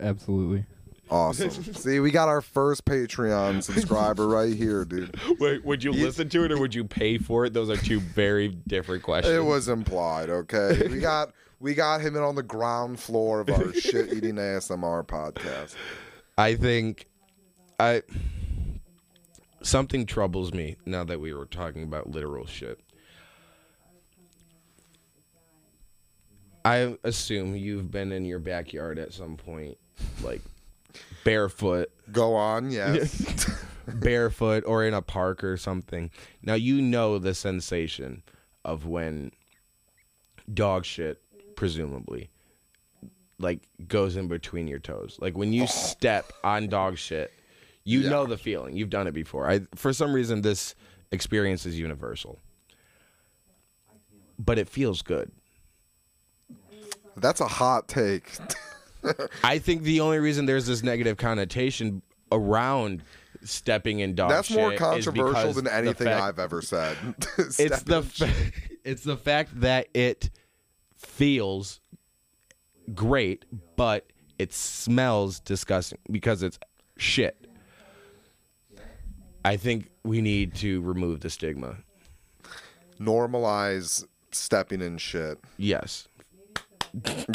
[0.00, 0.64] Absolutely.
[1.10, 1.50] Awesome.
[1.74, 5.16] See, we got our first Patreon subscriber right here, dude.
[5.38, 7.52] Wait, would you listen to it or would you pay for it?
[7.52, 9.34] Those are two very different questions.
[9.34, 10.88] It was implied, okay?
[10.88, 15.06] We got we got him in on the ground floor of our shit eating ASMR
[15.06, 15.74] podcast.
[16.36, 17.06] I think
[17.78, 18.02] I
[19.62, 22.80] something troubles me now that we were talking about literal shit.
[26.64, 29.76] I assume you've been in your backyard at some point,
[30.22, 30.40] like
[31.24, 33.46] barefoot, Go on, yes.
[33.94, 36.10] barefoot, or in a park or something.
[36.42, 38.22] Now you know the sensation
[38.64, 39.32] of when
[40.52, 41.20] dog shit,
[41.56, 42.30] presumably,
[43.38, 45.18] like goes in between your toes.
[45.20, 47.32] Like when you step on dog shit,
[47.86, 48.08] You Yeah.
[48.10, 48.74] know the feeling.
[48.76, 49.50] You've done it before.
[49.50, 50.74] I for some reason this
[51.12, 52.38] experience is universal.
[54.38, 55.30] But it feels good.
[57.16, 58.30] That's a hot take.
[59.44, 62.02] I think the only reason there's this negative connotation
[62.32, 63.02] around
[63.42, 66.96] stepping in dog That's more controversial than anything fact- I've ever said.
[67.38, 68.52] it's the fa-
[68.84, 70.30] it's the fact that it
[70.96, 71.80] feels
[72.94, 73.44] great,
[73.76, 74.06] but
[74.38, 76.58] it smells disgusting because it's
[76.96, 77.46] shit.
[79.44, 81.76] I think we need to remove the stigma.
[82.98, 85.38] normalize stepping in shit.
[85.58, 86.08] Yes.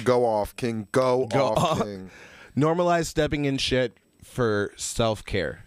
[0.04, 0.88] Go off, King.
[0.92, 1.80] Go, Go off, off.
[1.82, 2.10] King.
[2.58, 5.66] Normalize stepping in shit for self care.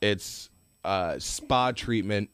[0.00, 0.50] It's
[0.84, 2.30] uh, spa treatment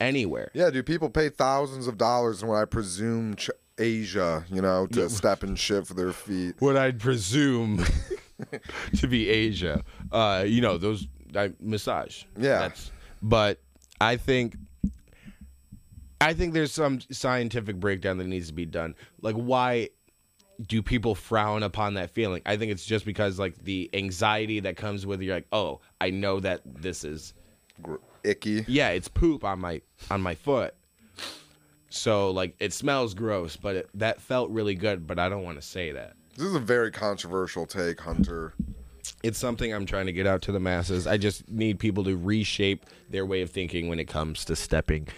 [0.00, 0.50] anywhere.
[0.54, 0.86] Yeah, dude.
[0.86, 5.42] People pay thousands of dollars in what I presume Ch- Asia, you know, to step
[5.44, 6.56] in shit for their feet.
[6.58, 7.84] what I'd presume
[8.96, 9.82] to be Asia.
[10.10, 12.24] Uh, you know, those I, massage.
[12.36, 12.58] Yeah.
[12.60, 12.90] That's,
[13.22, 13.60] but
[14.00, 14.56] I think
[16.20, 18.94] I think there's some scientific breakdown that needs to be done.
[19.20, 19.90] Like why
[20.66, 22.42] do people frown upon that feeling?
[22.46, 26.10] I think it's just because like the anxiety that comes with you're like, "Oh, I
[26.10, 27.34] know that this is
[27.82, 28.64] Gr- icky.
[28.68, 30.74] yeah, it's poop on my on my foot."
[31.90, 35.60] So like it smells gross, but it, that felt really good, but I don't want
[35.60, 36.14] to say that.
[36.36, 38.54] This is a very controversial take, Hunter.
[39.22, 41.06] it's something I'm trying to get out to the masses.
[41.06, 45.08] I just need people to reshape their way of thinking when it comes to stepping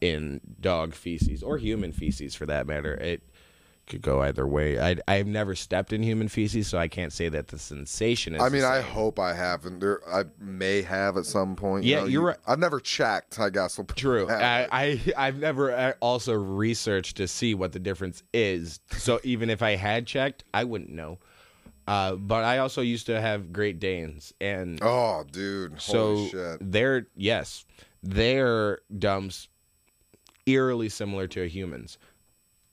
[0.00, 2.94] in dog feces or human feces for that matter.
[2.94, 3.22] It
[3.92, 4.80] could go either way.
[4.80, 8.42] I I've never stepped in human feces, so I can't say that the sensation is.
[8.42, 9.80] I mean, I hope I haven't.
[9.80, 11.84] There, I may have at some point.
[11.84, 12.36] Yeah, know, you're you- right.
[12.46, 13.38] I've never checked.
[13.38, 13.78] I guess.
[13.78, 14.28] We'll True.
[14.30, 14.66] I.
[14.72, 18.80] I I've never uh, also researched to see what the difference is.
[18.92, 21.18] So even if I had checked, I wouldn't know.
[21.86, 25.80] Uh, but I also used to have Great Danes, and oh, dude.
[25.80, 26.58] So shit.
[26.60, 27.66] they're yes,
[28.02, 29.48] their dumps
[30.46, 31.98] eerily similar to a human's.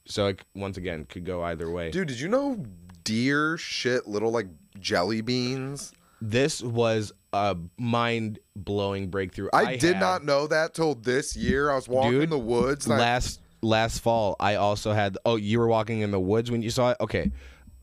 [0.10, 1.92] So it, once again, could go either way.
[1.92, 2.66] Dude, did you know
[3.04, 4.48] deer shit little like
[4.80, 5.94] jelly beans?
[6.20, 9.50] This was a mind blowing breakthrough.
[9.54, 11.72] I, did had- not know that till this year.
[11.72, 12.88] I was walking in the woods.
[12.88, 14.36] And I, last last fall.
[14.40, 15.18] I also had.
[15.26, 16.98] Oh, you were walking in the woods when you saw it.
[17.00, 17.32] Okay,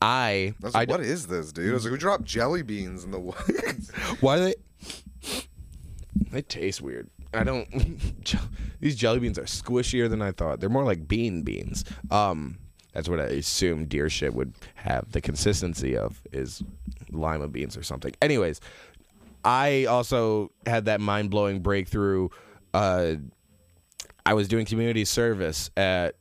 [0.01, 0.53] I.
[0.61, 1.69] I was I what is this, dude?
[1.69, 3.91] I was like, we dropped jelly beans in the woods.
[4.19, 4.55] Why do they?
[6.29, 7.09] They taste weird.
[7.33, 7.67] I don't.
[8.79, 10.59] these jelly beans are squishier than I thought.
[10.59, 11.83] They're more like bean beans.
[12.11, 12.57] Um,
[12.93, 16.63] that's what I assume deer shit would have the consistency of is
[17.11, 18.13] lima beans or something.
[18.21, 18.59] Anyways,
[19.43, 22.29] I also had that mind blowing breakthrough.
[22.73, 23.15] Uh,
[24.25, 26.15] I was doing community service at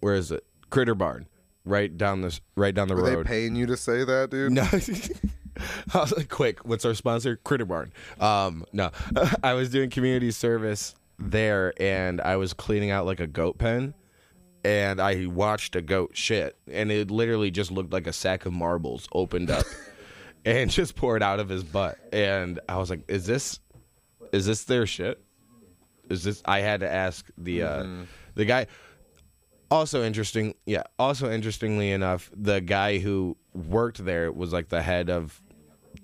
[0.00, 0.44] where is it?
[0.70, 1.26] Critter Barn,
[1.64, 3.26] right down this, right down the Were they road.
[3.26, 4.52] paying you to say that, dude?
[4.52, 4.68] No.
[5.94, 7.36] I was like, quick, what's our sponsor?
[7.36, 7.92] Critter Barn.
[8.20, 8.90] Um, no,
[9.42, 13.94] I was doing community service there and I was cleaning out like a goat pen
[14.64, 18.52] and I watched a goat shit and it literally just looked like a sack of
[18.52, 19.66] marbles opened up
[20.44, 21.98] and just poured out of his butt.
[22.12, 23.60] And I was like, is this,
[24.32, 25.20] is this their shit?
[26.08, 27.86] Is this, I had to ask the, uh,
[28.34, 28.66] the guy,
[29.70, 35.10] also interesting yeah also interestingly enough the guy who worked there was like the head
[35.10, 35.42] of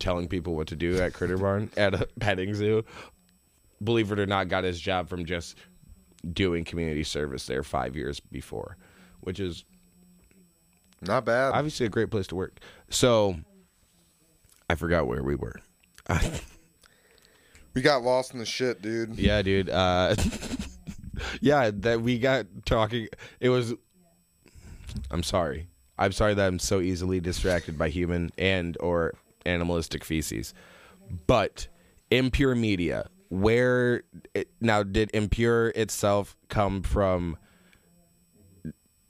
[0.04, 2.84] telling people what to do at critter barn at a petting zoo
[3.82, 5.56] believe it or not got his job from just
[6.30, 8.76] doing community service there five years before
[9.20, 9.64] which is
[11.00, 11.52] Not bad.
[11.54, 13.34] obviously a great place to work so
[14.68, 15.56] i forgot where we were
[17.72, 19.18] we got lost in the shit, dude.
[19.18, 20.14] yeah dude uh
[21.40, 23.08] yeah that we got talking
[23.40, 23.72] it was
[25.10, 25.66] i'm sorry
[25.98, 29.14] i'm sorry that i'm so easily distracted by human and or
[29.46, 30.54] animalistic feces
[31.26, 31.68] but
[32.10, 34.02] impure media where
[34.34, 37.36] it, now did impure itself come from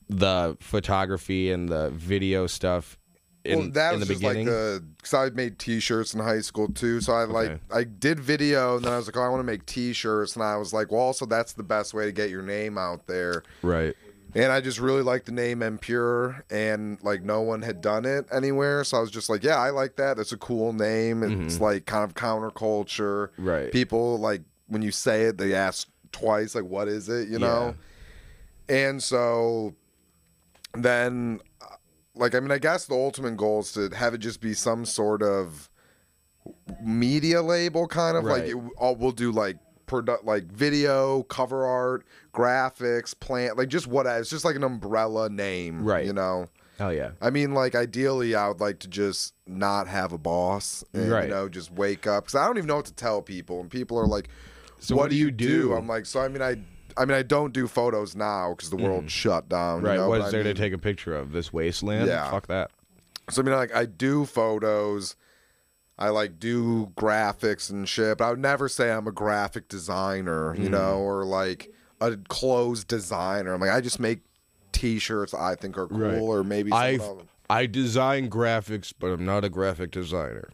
[0.09, 2.99] the photography and the video stuff
[3.45, 6.15] in, well, that in was the just beginning uh, like the because I made T-shirts
[6.15, 7.03] in high school too.
[7.03, 7.61] So I like Okay.
[7.71, 10.43] I did video, and then I was like, oh, I want to make T-shirts, and
[10.43, 13.43] I was like, well, also that's the best way to get your name out there.
[13.63, 13.95] right
[14.35, 18.27] And I just really liked the name Impure, and like no one had done it
[18.33, 20.17] anywhere, so I was just like, yeah, I like that.
[20.17, 21.23] That's a cool name.
[21.23, 23.29] It's like kind of counterculture.
[23.29, 23.49] Mm-hmm.
[23.49, 23.73] Right.
[23.73, 27.29] People like when you say it, they ask twice, like, what is it?
[27.29, 27.75] You know.
[28.69, 29.75] And so
[30.73, 31.77] then, uh,
[32.15, 34.85] like, I mean, I guess the ultimate goal is to have it just be some
[34.85, 35.69] sort of
[36.83, 42.05] media label, kind of like it, all we'll do like produ- like video, cover art,
[42.33, 46.05] graphics, plant, like just what it's just like an umbrella name, Right.
[46.07, 46.47] You know.
[46.79, 47.11] Hell yeah.
[47.21, 51.25] I mean, like ideally, I would like to just not have a boss, and, Right.
[51.25, 53.71] You know, just wake up because I don't even know what to tell people, and
[53.71, 54.29] people are like,
[54.81, 55.73] So what do you do?
[55.75, 56.57] I'm like, so I mean, I,
[56.97, 59.83] I mean, I don't do photos now because the world shut down.
[59.83, 59.89] you Mm.
[59.89, 59.97] Right.
[59.99, 61.31] know, what is I there mean- to take a picture of?
[61.33, 62.09] This wasteland?
[62.09, 62.29] Yeah.
[62.31, 62.71] Fuck that.
[63.31, 65.15] So I mean, like I do photos,
[65.99, 70.55] I like do graphics and shit, but I would never say I'm a graphic designer,
[70.57, 70.73] you Mm.
[70.73, 73.53] know, or like a clothes designer.
[73.55, 74.21] I'm like I just make
[74.73, 76.19] T-shirts I think are cool, Right.
[76.19, 76.99] or maybe I
[77.49, 80.51] I design graphics, but I'm not a graphic designer.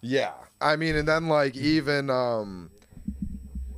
[0.00, 0.32] yeah.
[0.60, 2.70] I mean, and then like even um,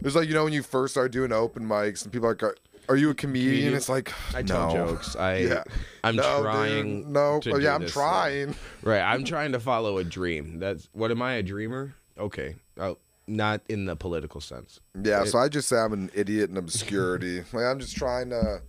[0.00, 2.58] there's like you know when you first start doing open mics and people are like.
[2.88, 3.50] Are, you a comedian?
[3.52, 3.74] Comedian?
[3.74, 4.86] It's like I tell no.
[4.86, 5.16] jokes.
[5.16, 5.64] I Yeah.
[6.04, 7.12] I'm No, dude, trying.
[7.12, 7.40] no.
[7.40, 8.54] to Oh, yeah, I'm this trying.
[8.82, 9.00] Right.
[9.02, 10.58] I'm trying to follow a dream.
[10.58, 11.94] That's what am I a dreamer?
[12.18, 12.56] Okay.
[12.78, 14.80] Oh, not in the political sense.
[15.02, 17.40] Yeah, It- so I just say I'm an idiot in obscurity.
[17.52, 18.62] like I'm just trying to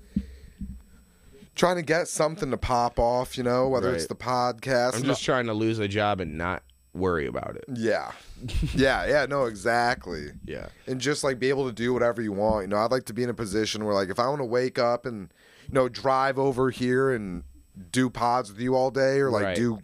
[1.56, 4.96] trying to get something to pop off, you know, whether it's the podcast.
[4.96, 6.64] I'm just trying to lose a job and not
[6.94, 7.66] worry about it.
[7.76, 8.12] yeah.
[8.74, 10.28] yeah, yeah, no, exactly.
[10.46, 10.70] Yeah.
[10.88, 12.64] And just like be able to do whatever you want.
[12.64, 14.46] You know, I'd like to be in a position where like if I want to
[14.46, 15.32] wake up and
[15.68, 17.44] you know, drive over here and
[17.92, 19.56] do pods with you all day or like Right.
[19.56, 19.80] do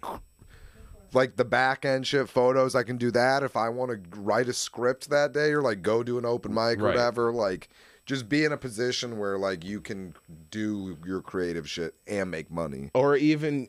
[1.14, 3.44] like the back end shit photos, I can do that.
[3.44, 6.54] If I want to write a script that day or like go do an open
[6.54, 6.96] mic or Right.
[6.96, 7.70] whatever, like
[8.06, 10.14] just be in a position where like you can
[10.52, 12.92] do your creative shit and make money.
[12.94, 13.68] or even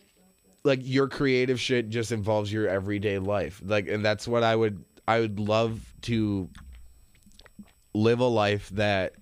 [0.67, 4.85] like your creative shit just involves your everyday life like and that's what i would
[5.09, 6.49] i would love to
[7.95, 9.15] live a life that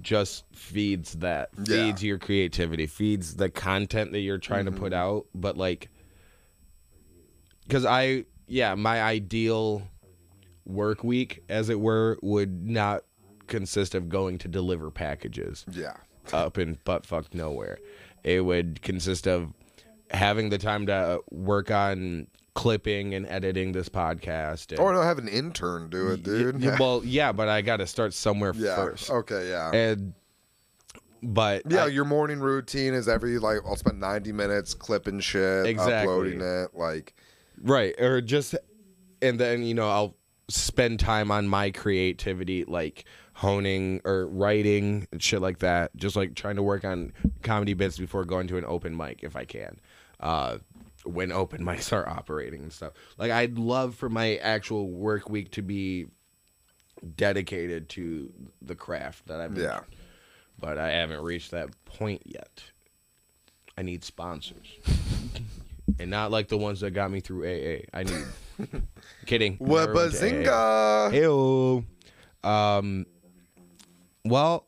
[0.00, 1.64] just feeds that Yeah.
[1.64, 5.16] feeds your creativity feeds the content that you're trying to put mm-hmm.
[5.16, 5.88] out but like
[7.64, 9.82] because i yeah my ideal
[10.64, 13.02] work week as it were would not
[13.46, 15.96] consist of going to deliver packages Yeah.
[16.32, 17.78] up in buttfuck nowhere.
[18.22, 19.54] It would consist of
[20.10, 24.70] having the time to work on clipping and editing this podcast.
[24.70, 26.62] And, Or no, have an intern do it, dude.
[26.62, 28.74] Y- well, yeah, but I got to start somewhere yeah.
[28.76, 29.10] first.
[29.10, 29.70] Okay, yeah.
[29.72, 30.14] And
[31.22, 35.66] but yeah, I- your morning routine is every like I'll spend 90 minutes clipping shit,
[35.66, 35.96] Exactly.
[36.12, 37.14] uploading it, like
[37.62, 38.54] right or just
[39.20, 40.16] and then you know I'll
[40.48, 43.04] spend time on my creativity like
[43.34, 47.98] honing or writing and shit like that just like trying to work on comedy bits
[47.98, 49.78] before going to an open mic if i can
[50.20, 50.58] uh
[51.04, 55.50] when open mics are operating and stuff like i'd love for my actual work week
[55.52, 56.06] to be
[57.16, 59.80] dedicated to the craft that i'm Yeah.
[60.58, 62.62] but i haven't reached that point yet
[63.76, 64.66] i need sponsors
[66.00, 68.24] and not like the ones that got me through aa i need
[69.26, 71.10] kidding what Never went to AA.
[71.10, 71.84] bazinga.
[72.44, 72.48] Heyo.
[72.48, 73.06] Um.
[74.24, 74.66] Well,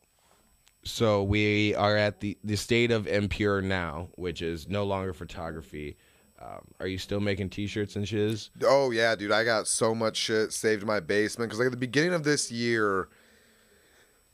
[0.85, 5.97] so we are at the the state of impure now, which is no longer photography.
[6.41, 8.51] Um, are you still making T-shirts and shiz?
[8.65, 11.73] Oh yeah, dude, I got so much shit saved in my basement because like at
[11.73, 13.09] the beginning of this year,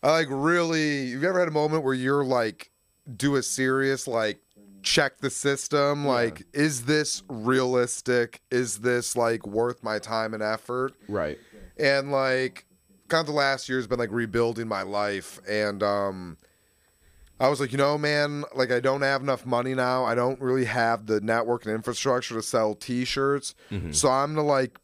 [0.03, 1.11] I like really.
[1.13, 2.71] Have you ever had a moment where you're like,
[3.17, 4.41] do a serious like
[4.85, 6.07] check the system?
[6.07, 8.41] Like, is this realistic?
[8.53, 10.95] Is this like worth my time and effort?
[11.09, 11.39] Right.
[11.77, 12.67] and like
[13.09, 16.37] kind of the last year has been like rebuilding my life and um
[17.39, 20.05] I was like, you know, man, like I don't have enough money now.
[20.05, 23.55] I don't really have the network and infrastructure to sell t-shirts.
[23.71, 23.93] Mm-hmm.
[23.93, 24.79] So I'm going to like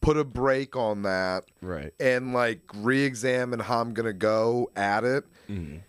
[0.00, 1.92] put a break on that Right.
[2.00, 5.24] and like re-examine how I'm going to go at it.
[5.50, 5.80] Mm-hmm.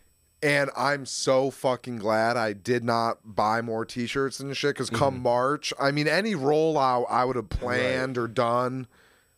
[0.44, 5.14] And I'm so fucking glad I did not buy more t-shirts and shit cuz come
[5.16, 5.24] mm-hmm.
[5.24, 8.88] March, I mean any rollout I would have planned or done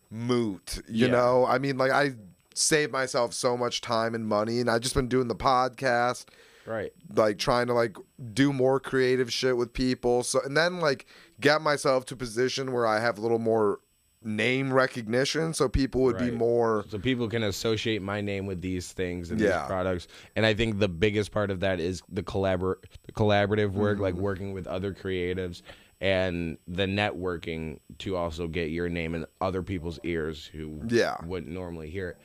[0.10, 1.12] moot, you Yeah.
[1.12, 1.46] know?
[1.46, 2.16] I mean like I
[2.54, 6.26] saved myself so much time and money and I've just been doing the podcast
[6.66, 6.94] Right.
[7.16, 7.98] like trying to like
[8.34, 11.06] do more creative shit with people so and then like
[11.40, 13.80] get myself to a position where I have a little more
[14.24, 18.92] name recognition so people would be more So people can associate my name with these
[18.92, 19.58] things and Yeah.
[19.62, 22.76] these products, and I think the biggest part of that is the collabor-
[23.08, 24.24] the collaborative work, like Mm-hmm.
[24.24, 25.64] working with other creatives,
[26.02, 31.18] and the networking to also get your name in other people's ears who Yeah.
[31.26, 32.18] wouldn't normally hear it.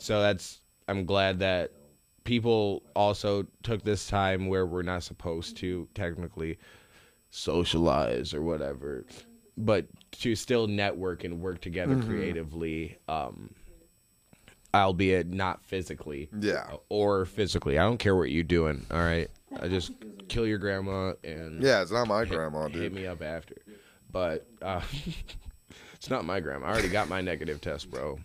[0.00, 1.70] So that's I'm glad that
[2.24, 6.58] people also took this time where we're not supposed to technically
[7.30, 9.04] socialize or whatever,
[9.56, 12.08] but to still network and work together Mm-hmm.
[12.08, 13.50] creatively, um,
[14.74, 16.28] albeit not physically.
[16.38, 16.74] Yeah.
[16.88, 17.78] Or physically.
[17.78, 18.84] I don't care what you're doing.
[18.90, 19.28] All right.
[19.60, 19.92] I just
[20.28, 23.56] kill your grandma and Yeah, it's not my hit- grandma, Hit me up after.
[24.12, 24.80] But uh,
[25.94, 26.66] it's not my grandma.
[26.66, 28.18] I already got my negative test, bro.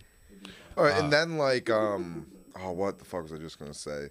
[0.76, 2.26] All right, Uh, and then like um
[2.60, 4.08] oh what the fuck was I just going to say?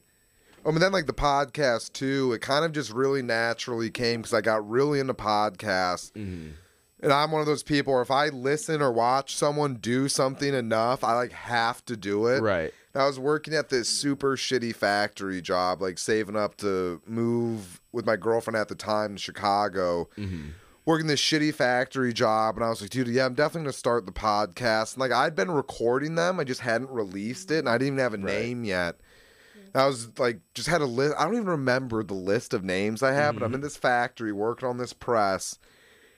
[0.66, 4.34] Oh, but then like the podcast too, it kind of just really naturally came because
[4.34, 6.12] I got really into podcasts.
[6.14, 6.50] Mm-hmm.
[7.02, 10.56] And I'm one of those people where if I listen or watch someone do something
[10.56, 12.42] enough, I like have to do it.
[12.42, 12.74] Right.
[12.96, 17.80] And I was working at this super shitty factory job, like saving up to move
[17.92, 20.10] with my girlfriend at the time to Chicago.
[20.18, 20.48] Mm-hmm.
[20.86, 24.06] Working this shitty factory job, and I was like, dude, yeah, I'm definitely gonna start
[24.06, 24.94] the podcast.
[24.94, 28.00] And like I'd been recording them, I just hadn't released it, and I didn't even
[28.00, 28.98] have a name yet.
[29.74, 31.16] And I was like, just had a list.
[31.18, 33.56] I don't even remember the list of names I have, but I'm mm-hmm.
[33.56, 35.58] in this factory working on this press,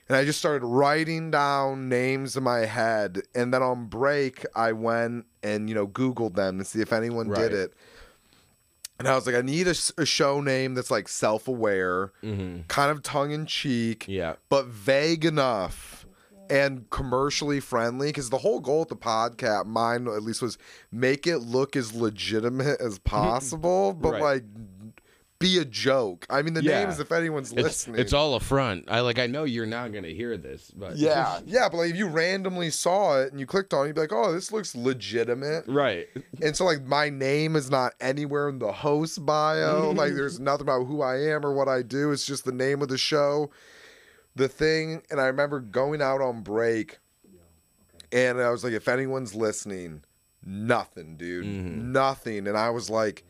[0.06, 3.22] and I just started writing down names in my head.
[3.34, 7.28] And then on break, I went and you know Googled them to see if anyone
[7.28, 7.40] Right.
[7.40, 7.74] did it.
[8.98, 12.62] And I was like, I need a show name that's like self-aware, mm-hmm.
[12.66, 14.34] kind of tongue-in-cheek, Yeah.
[14.48, 16.04] but vague enough
[16.50, 18.08] and commercially friendly.
[18.08, 20.58] Because the whole goal of the podcast, mine at least, was
[20.90, 23.16] make it look as legitimate as mm-hmm.
[23.16, 24.22] possible, but Right.
[24.22, 24.44] like
[25.38, 26.26] be a joke.
[26.28, 26.84] I mean, the Yeah.
[26.84, 28.86] names, if anyone's It's, listening, it's all a front.
[28.88, 29.18] I like.
[29.18, 31.68] I know you're not gonna hear this, but yeah, yeah.
[31.68, 34.12] But like, if you randomly saw it and you clicked on, it, you'd be like,
[34.12, 36.08] "Oh, this looks legitimate." right.
[36.42, 39.90] And so, like, my name is not anywhere in the host bio.
[39.96, 42.10] like, there's nothing about who I am or what I do.
[42.10, 43.50] It's just the name of the show,
[44.34, 45.02] the thing.
[45.10, 46.98] And I remember going out on break,
[48.10, 50.02] and I was like, if anyone's listening,
[50.44, 51.92] nothing, dude, mm-hmm.
[51.92, 52.48] nothing.
[52.48, 53.24] And I was like,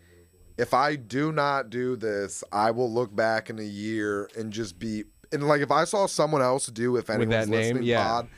[0.58, 4.78] if I do not do this, I will look back in a year and just
[4.78, 5.04] be.
[5.32, 8.02] And like, if I saw someone else do, if anyone's that name, listening, yeah.
[8.02, 8.28] pod,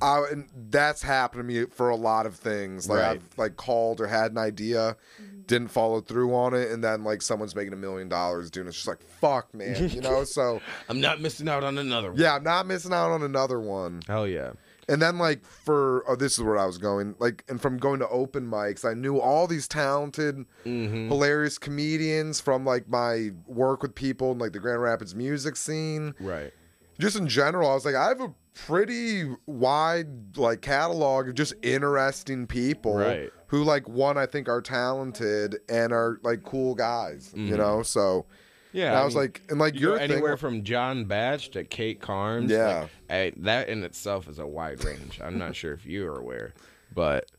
[0.00, 2.88] I, and that's happened to me for a lot of things.
[2.88, 3.10] Like Right.
[3.10, 5.40] I've like called or had an idea, mm-hmm.
[5.46, 8.70] didn't follow through on it, and then like someone's making a million dollars doing it.
[8.70, 10.24] It's just like fuck, man, you know.
[10.24, 12.20] So I'm not missing out on another one.
[12.20, 14.02] yeah, I'm not missing out on another one.
[14.06, 14.52] Hell yeah.
[14.88, 17.14] And then like for oh, this is where I was going.
[17.18, 21.08] Like, and from going to open mics, I knew all these talented, Mm-hmm.
[21.08, 26.14] hilarious comedians from like my work with people in like the Grand Rapids music scene
[26.20, 26.52] Right.
[26.98, 31.54] just in general, I was like, I have a pretty wide like catalog of just
[31.62, 33.30] interesting people Right.
[33.48, 37.82] who like one I think are talented and are like cool guys, you know.
[37.82, 38.26] So
[38.72, 38.88] Yeah.
[38.88, 41.64] and I was mean, like, and like you your thing, anywhere from John Batch to
[41.64, 42.50] Kate Carnes.
[42.50, 42.80] Yeah.
[42.80, 45.20] like, I, that in itself is a wide range.
[45.22, 46.52] I'm not sure if you are aware,
[46.94, 47.30] but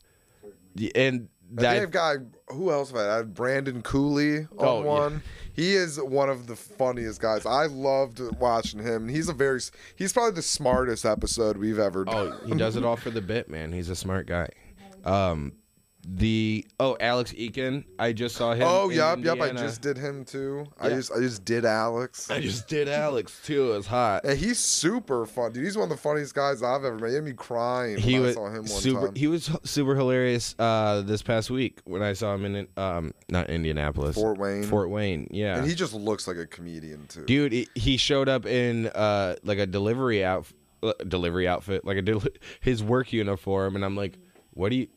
[0.94, 1.28] and
[1.58, 2.16] I that think I've got
[2.48, 3.08] who else have I?
[3.12, 4.86] I have Brandon Cooley on Oh, yeah.
[4.86, 5.22] one.
[5.52, 7.44] He is one of the funniest guys.
[7.44, 9.08] I loved watching him.
[9.08, 9.60] He's a very
[9.96, 12.38] he's probably the smartest episode we've ever done.
[12.42, 13.72] oh, he does it all for the bit, man.
[13.72, 14.48] He's a smart guy.
[15.04, 15.52] Um,
[16.02, 18.62] the oh Alex Eakin, I just saw him.
[18.66, 19.40] Oh, yep, yep.
[19.40, 20.66] I just did him too.
[20.80, 22.30] I just I just did Alex.
[22.30, 23.72] I just did Alex too.
[23.72, 24.24] It was hot.
[24.24, 25.64] And he's super fun, dude.
[25.64, 27.08] He's one of the funniest guys I've ever met.
[27.10, 29.06] He had me crying when he I was saw him one super.
[29.08, 29.14] time.
[29.14, 33.50] He was super hilarious uh, this past week when I saw him in um not
[33.50, 34.62] Indianapolis, Fort Wayne.
[34.62, 35.58] Fort Wayne, yeah.
[35.58, 37.24] and he just looks like a comedian too.
[37.26, 40.46] Dude, he- he showed up in uh like a delivery out
[40.82, 42.22] uh, delivery outfit, like a del-
[42.60, 44.18] his work uniform, and I'm like,
[44.54, 44.88] what do you?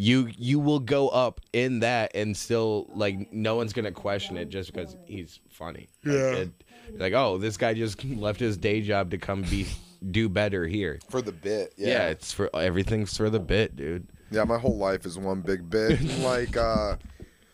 [0.00, 4.48] You you will go up in that and still like no one's gonna question it
[4.48, 5.88] just because he's funny.
[6.04, 6.30] Like, Yeah.
[6.36, 6.50] it-
[6.96, 9.66] like oh this guy just left his day job to come be
[10.12, 11.00] do better here.
[11.10, 12.06] for the bit, Yeah, yeah.
[12.10, 14.06] it's for everything's for the bit, dude.
[14.30, 16.00] Yeah, my whole life is one big bit.
[16.20, 16.96] like uh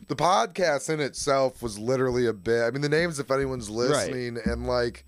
[0.06, 2.62] the podcast in itself was literally a bit.
[2.62, 5.04] I mean, the names if anyone's listening, and like.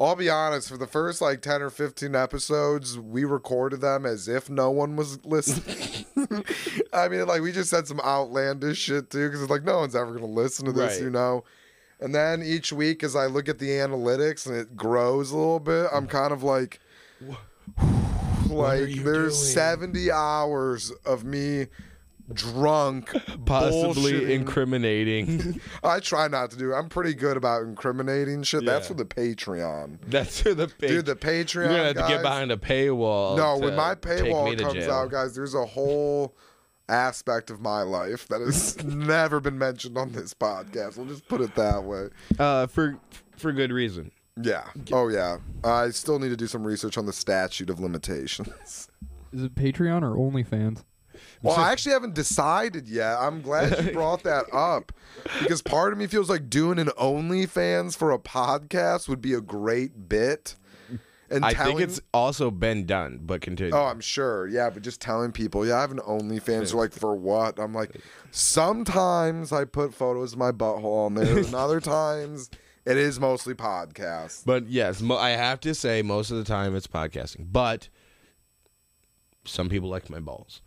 [0.00, 4.28] I'll be honest, for the first like 10 or 15 episodes, we recorded them as
[4.28, 5.97] if no one was listening.
[6.92, 9.94] I mean, like, we just said some outlandish shit too, because it's like, no one's
[9.96, 11.02] ever going to listen to this, Right.
[11.02, 11.44] you know?
[12.00, 15.58] And then each week, as I look at the analytics and it grows a little
[15.60, 16.80] bit, I'm kind of like,
[18.48, 19.52] like, there's doing?
[19.54, 21.66] 70 hours of me
[22.32, 23.10] drunk,
[23.46, 24.30] Possibly bullshitting.
[24.30, 25.60] incriminating.
[25.84, 26.76] I try not to do it.
[26.76, 28.64] I'm pretty good about incriminating shit.
[28.64, 29.98] That's for the Patreon.
[30.06, 30.90] That's for the page.
[30.90, 31.54] Dude, the Patreon.
[31.54, 33.36] You're gonna have to get behind a paywall.
[33.36, 34.92] No, to when my paywall comes jail.
[34.92, 36.36] out, guys, there's a whole
[36.88, 40.96] aspect of my life that has never been mentioned on this podcast.
[40.96, 42.08] We'll just put it that way.
[42.38, 42.98] uh, for
[43.36, 44.10] for good reason.
[44.40, 44.64] Yeah.
[44.92, 45.38] Oh yeah.
[45.64, 48.88] I still need to do some research on the statute of limitations.
[49.32, 50.84] Is it Patreon or OnlyFans?
[51.42, 53.18] Well, I actually haven't decided yet.
[53.18, 54.92] I'm glad you brought that up
[55.40, 59.40] because part of me feels like doing an OnlyFans for a podcast would be a
[59.40, 60.56] great bit.
[61.30, 63.74] And I telling, think it's also been done, but continue.
[63.74, 64.46] Oh, I'm sure.
[64.46, 66.70] Yeah, but just telling people, yeah, I have an OnlyFans.
[66.70, 67.58] They're like, for what?
[67.58, 67.96] I'm like,
[68.30, 72.48] sometimes I put photos of my butthole on there, and other times
[72.86, 74.42] it is mostly podcasts.
[74.44, 77.52] But yes, mo- I have to say most of the time it's podcasting.
[77.52, 77.90] But
[79.44, 80.62] some people like my balls.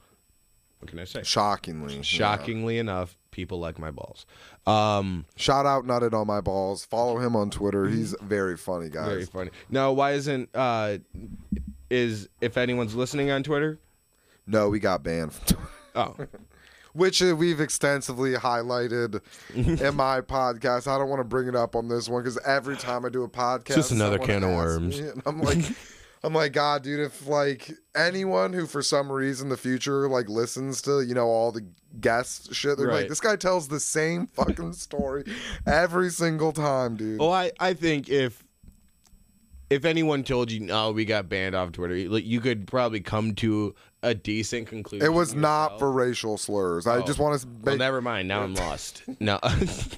[0.81, 1.21] What can I say?
[1.23, 1.95] Shockingly.
[1.97, 2.01] yeah.
[2.01, 4.25] Shockingly enough, people like my balls.
[4.67, 6.83] Um, Shout out Nutted on my balls.
[6.85, 7.87] Follow him on Twitter.
[7.87, 9.07] He's very funny, guys.
[9.07, 9.51] very funny.
[9.69, 10.97] No, why isn't uh,
[11.89, 13.79] is if anyone's listening on Twitter?
[14.47, 15.69] No, we got banned from Twitter.
[15.95, 16.15] Oh,
[16.93, 19.21] Which uh, we've extensively highlighted
[19.55, 20.87] in my podcast.
[20.87, 23.23] I don't want to bring it up on this one because every time I do
[23.23, 24.99] a podcast, Just another can of worms.
[24.99, 25.59] and I'm like,
[26.23, 30.81] I'm like, God, dude, if like anyone who for some reason the future like listens
[30.83, 31.65] to you know all the
[31.99, 32.97] guest shit, they're Right.
[33.01, 35.23] like, this guy tells the same fucking story
[35.65, 37.19] every single time, dude.
[37.19, 38.43] well, I I think if
[39.69, 43.33] if anyone told you no, we got banned off Twitter, you you could probably come
[43.35, 45.05] to a decent conclusion.
[45.05, 46.87] It was not for racial slurs.
[46.87, 47.01] I Oh.
[47.05, 47.47] just want to.
[47.63, 48.27] Well, never mind.
[48.27, 49.03] Now I'm lost.
[49.19, 49.39] No,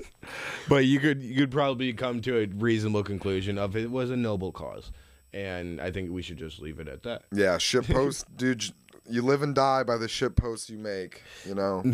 [0.69, 4.17] but you could you could probably come to a reasonable conclusion of it was a
[4.17, 4.91] noble cause,
[5.33, 7.23] and I think we should just leave it at that.
[7.31, 8.63] Yeah, shit post, dude.
[9.09, 11.21] You live and die by the shit posts you make.
[11.45, 11.83] You know.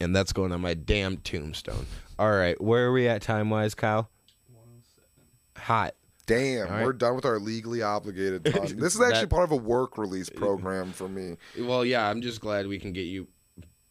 [0.00, 1.84] And that's going on my damn tombstone.
[2.20, 4.08] All right, where are we at time wise, Kyle?
[4.54, 5.94] Oh Hot.
[6.26, 6.84] Damn, All right.
[6.84, 8.76] we're done with our legally obligated time.
[8.78, 11.36] This is actually That- part of a work release program for me.
[11.58, 13.26] Well, yeah, I'm just glad we can get you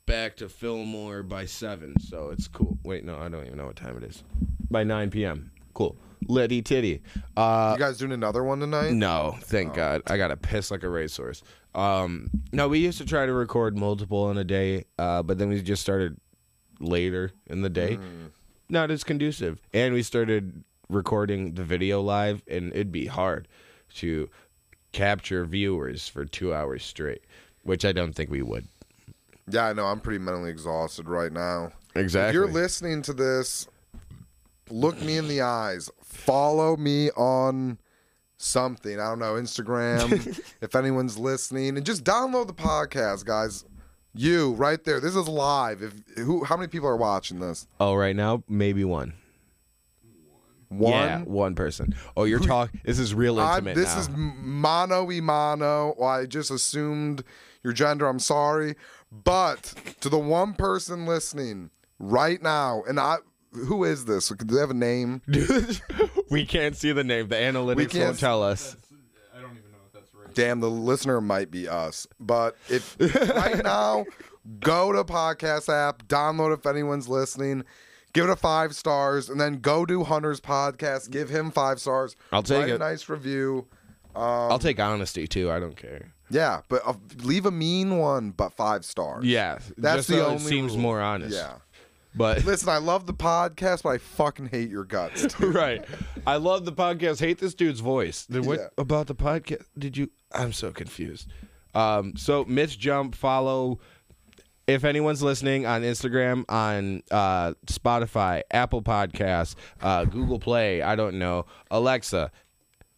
[0.05, 2.77] back to Fillmore by seven, so it's cool.
[2.83, 4.23] Wait, no, I don't even know what time it is.
[4.71, 5.51] By 9 p.m.
[5.73, 5.97] Cool.
[6.27, 7.01] Litty titty.
[7.35, 8.91] Uh, You guys doing another one tonight?
[8.93, 9.39] No, Oh.
[9.41, 10.01] thank God.
[10.07, 11.43] I got to piss like a racehorse.
[11.75, 15.49] Um, no, we used to try to record multiple in a day, uh, but then
[15.49, 16.17] we just started
[16.79, 17.97] later in the day.
[17.97, 18.31] Mm.
[18.69, 19.59] Not as conducive.
[19.73, 23.47] And we started recording the video live, and it'd be hard
[23.95, 24.29] to
[24.91, 27.23] capture viewers for two hours straight,
[27.63, 28.65] which I don't think we would.
[29.49, 29.85] Yeah, I know.
[29.85, 31.71] I'm pretty mentally exhausted right now.
[31.95, 32.33] If Exactly.
[32.33, 33.67] you're listening to this,
[34.69, 35.89] look me in the eyes.
[36.03, 37.77] Follow me on
[38.37, 38.99] something.
[38.99, 40.39] I don't know, Instagram.
[40.61, 43.65] if anyone's listening, and just download the podcast, guys.
[44.13, 44.99] You right there.
[44.99, 45.83] This is live.
[45.83, 45.93] If
[46.25, 46.43] who?
[46.43, 47.67] How many people are watching this?
[47.79, 49.13] Oh, right now, maybe one.
[50.69, 50.91] One.
[50.91, 51.95] Yeah, one person.
[52.17, 52.81] Oh, you're talking.
[52.83, 54.01] This is real I'm- intimate this now.
[54.01, 55.95] is mono y mono.
[55.97, 57.23] Well, I just assumed
[57.63, 58.05] your gender.
[58.07, 58.75] I'm sorry,
[59.11, 63.17] but to the one person listening right now, and I,
[63.51, 64.29] who is this?
[64.29, 65.21] Do they have a name?
[66.29, 67.27] we can't see the name.
[67.27, 68.75] The analytics won't tell us.
[68.75, 69.53] We can't won't
[69.93, 70.33] tell us.
[70.33, 72.05] Damn, the listener might be us.
[72.19, 72.95] But if
[73.35, 74.05] right now,
[74.59, 77.63] go to podcast app, download if anyone's listening,
[78.13, 82.15] give it a five stars, and then go do Hunter's podcast, give him five stars.
[82.31, 82.75] I'll take write it.
[82.75, 83.67] a nice review.
[84.15, 85.51] I'll take honesty too.
[85.51, 86.13] I don't care.
[86.29, 86.93] Yeah, but uh,
[87.23, 89.23] leave a mean one, but five stars.
[89.23, 90.81] Yeah, That's just the so only it seems rule.
[90.81, 91.33] more honest.
[91.35, 91.53] Yeah.
[92.15, 95.33] But Listen, I love the podcast, but I fucking hate your guts.
[95.35, 95.53] dude.
[95.53, 95.83] right.
[96.25, 97.19] I love the podcast.
[97.19, 98.25] Hate this dude's voice.
[98.25, 98.67] Then what Yeah.
[98.77, 99.63] about the podcast?
[99.77, 100.09] Did you?
[100.31, 101.27] I'm so confused.
[101.75, 102.15] Um.
[102.17, 103.79] So Mitch Jump follow.
[104.67, 111.17] If anyone's listening on Instagram, on uh, Spotify, Apple Podcasts, uh, Google Play, I don't
[111.19, 112.31] know, Alexa,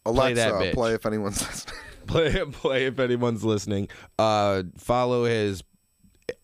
[0.04, 0.74] Play Alexa, bitch.
[0.74, 1.74] play if anyone's listening.
[2.08, 3.86] play play if anyone's listening.
[4.18, 5.62] Uh, follow his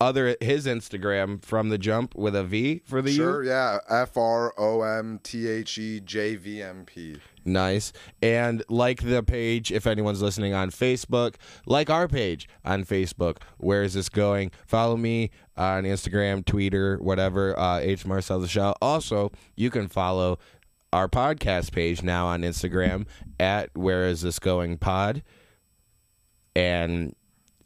[0.00, 3.48] other his Instagram from the jump with a V for the Sure, U.
[3.48, 3.78] yeah.
[3.88, 7.16] F R O M T H E J V M P.
[7.44, 7.92] Nice.
[8.22, 13.36] And like the page if anyone's listening on Facebook, like our page on Facebook.
[13.58, 14.50] Where is this going?
[14.66, 17.58] Follow me on Instagram, Twitter, whatever.
[17.58, 18.74] Uh, H Marcel the Show.
[18.82, 20.38] Also, you can follow
[20.92, 23.06] our podcast page now on Instagram
[23.38, 25.22] at Where Is This Going Pod.
[26.54, 27.14] And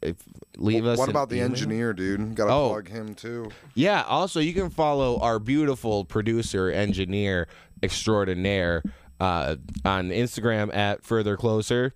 [0.03, 0.17] if,
[0.57, 0.99] leave us.
[0.99, 1.51] What about the email.
[1.51, 2.35] engineer, dude?
[2.35, 2.69] Gotta Oh.
[2.71, 3.51] plug him too.
[3.75, 4.03] Yeah.
[4.03, 7.49] Also, you can follow our beautiful producer, engineer
[7.83, 8.83] extraordinaire
[9.21, 11.95] uh, on Instagram at Further Closer.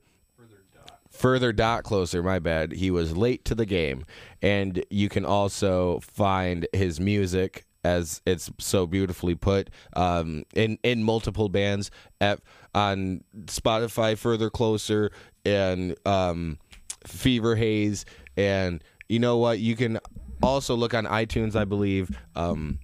[1.11, 2.73] Further dot closer, my bad.
[2.73, 4.05] He was late to the game.
[4.43, 11.05] And you can also find his music, as it's so beautifully put, um, in, in
[11.05, 12.41] multiple bands at
[12.75, 15.13] on Spotify, Further Closer,
[15.45, 16.59] and um,
[17.07, 18.05] Fever Haze.
[18.37, 19.59] And you know what?
[19.59, 19.99] You can
[20.43, 22.17] also look on iTunes, I believe.
[22.35, 22.79] Um,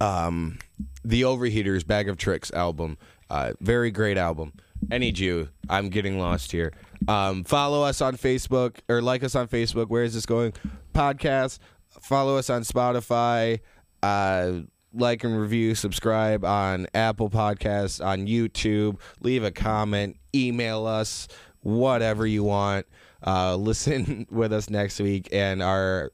[0.00, 0.58] um,
[1.04, 2.96] the Overheaters Bag of Tricks album.
[3.30, 4.52] Uh, very great album.
[4.90, 5.48] Any Jew.
[5.68, 6.72] I'm getting lost here.
[7.08, 9.88] Um, follow us on Facebook or like us on Facebook.
[9.88, 10.52] Where is this going?
[10.94, 11.58] Podcast.
[12.02, 13.60] Follow us on Spotify.
[14.02, 14.60] Uh,
[14.94, 19.00] like and review, subscribe on Apple Podcasts, on YouTube.
[19.20, 20.16] Leave a comment.
[20.34, 21.28] Email us.
[21.60, 22.86] Whatever you want.
[23.24, 26.12] Uh, listen with us next week, and our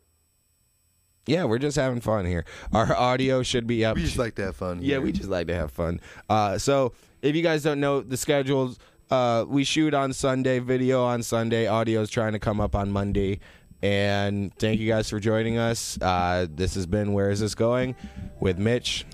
[1.27, 2.45] yeah, we're just having fun here.
[2.73, 3.97] Our audio should be up.
[3.97, 4.79] We just like to have fun.
[4.81, 5.01] Yeah, here.
[5.01, 6.01] we just like to have fun.
[6.29, 6.93] Uh, so
[7.23, 8.79] if you guys don't know the schedules,
[9.11, 12.91] uh, we shoot on Sunday, video on Sunday, audio is trying to come up on
[12.91, 13.41] Monday,
[13.83, 15.99] And thank you guys for joining us.
[16.01, 17.97] Uh, this has been Where Is This Going
[18.41, 19.05] with Mitch.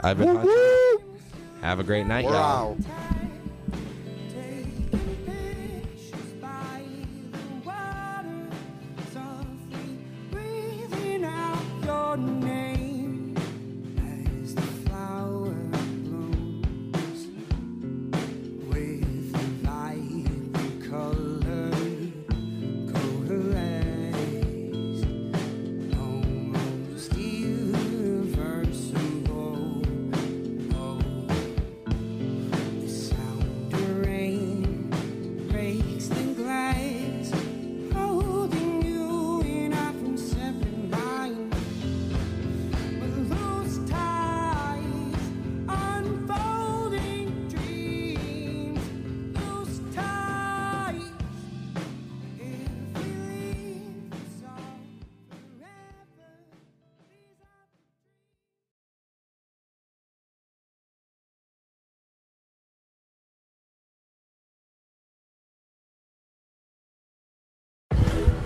[0.00, 0.36] I've been
[1.60, 2.76] Have a great night, y'all.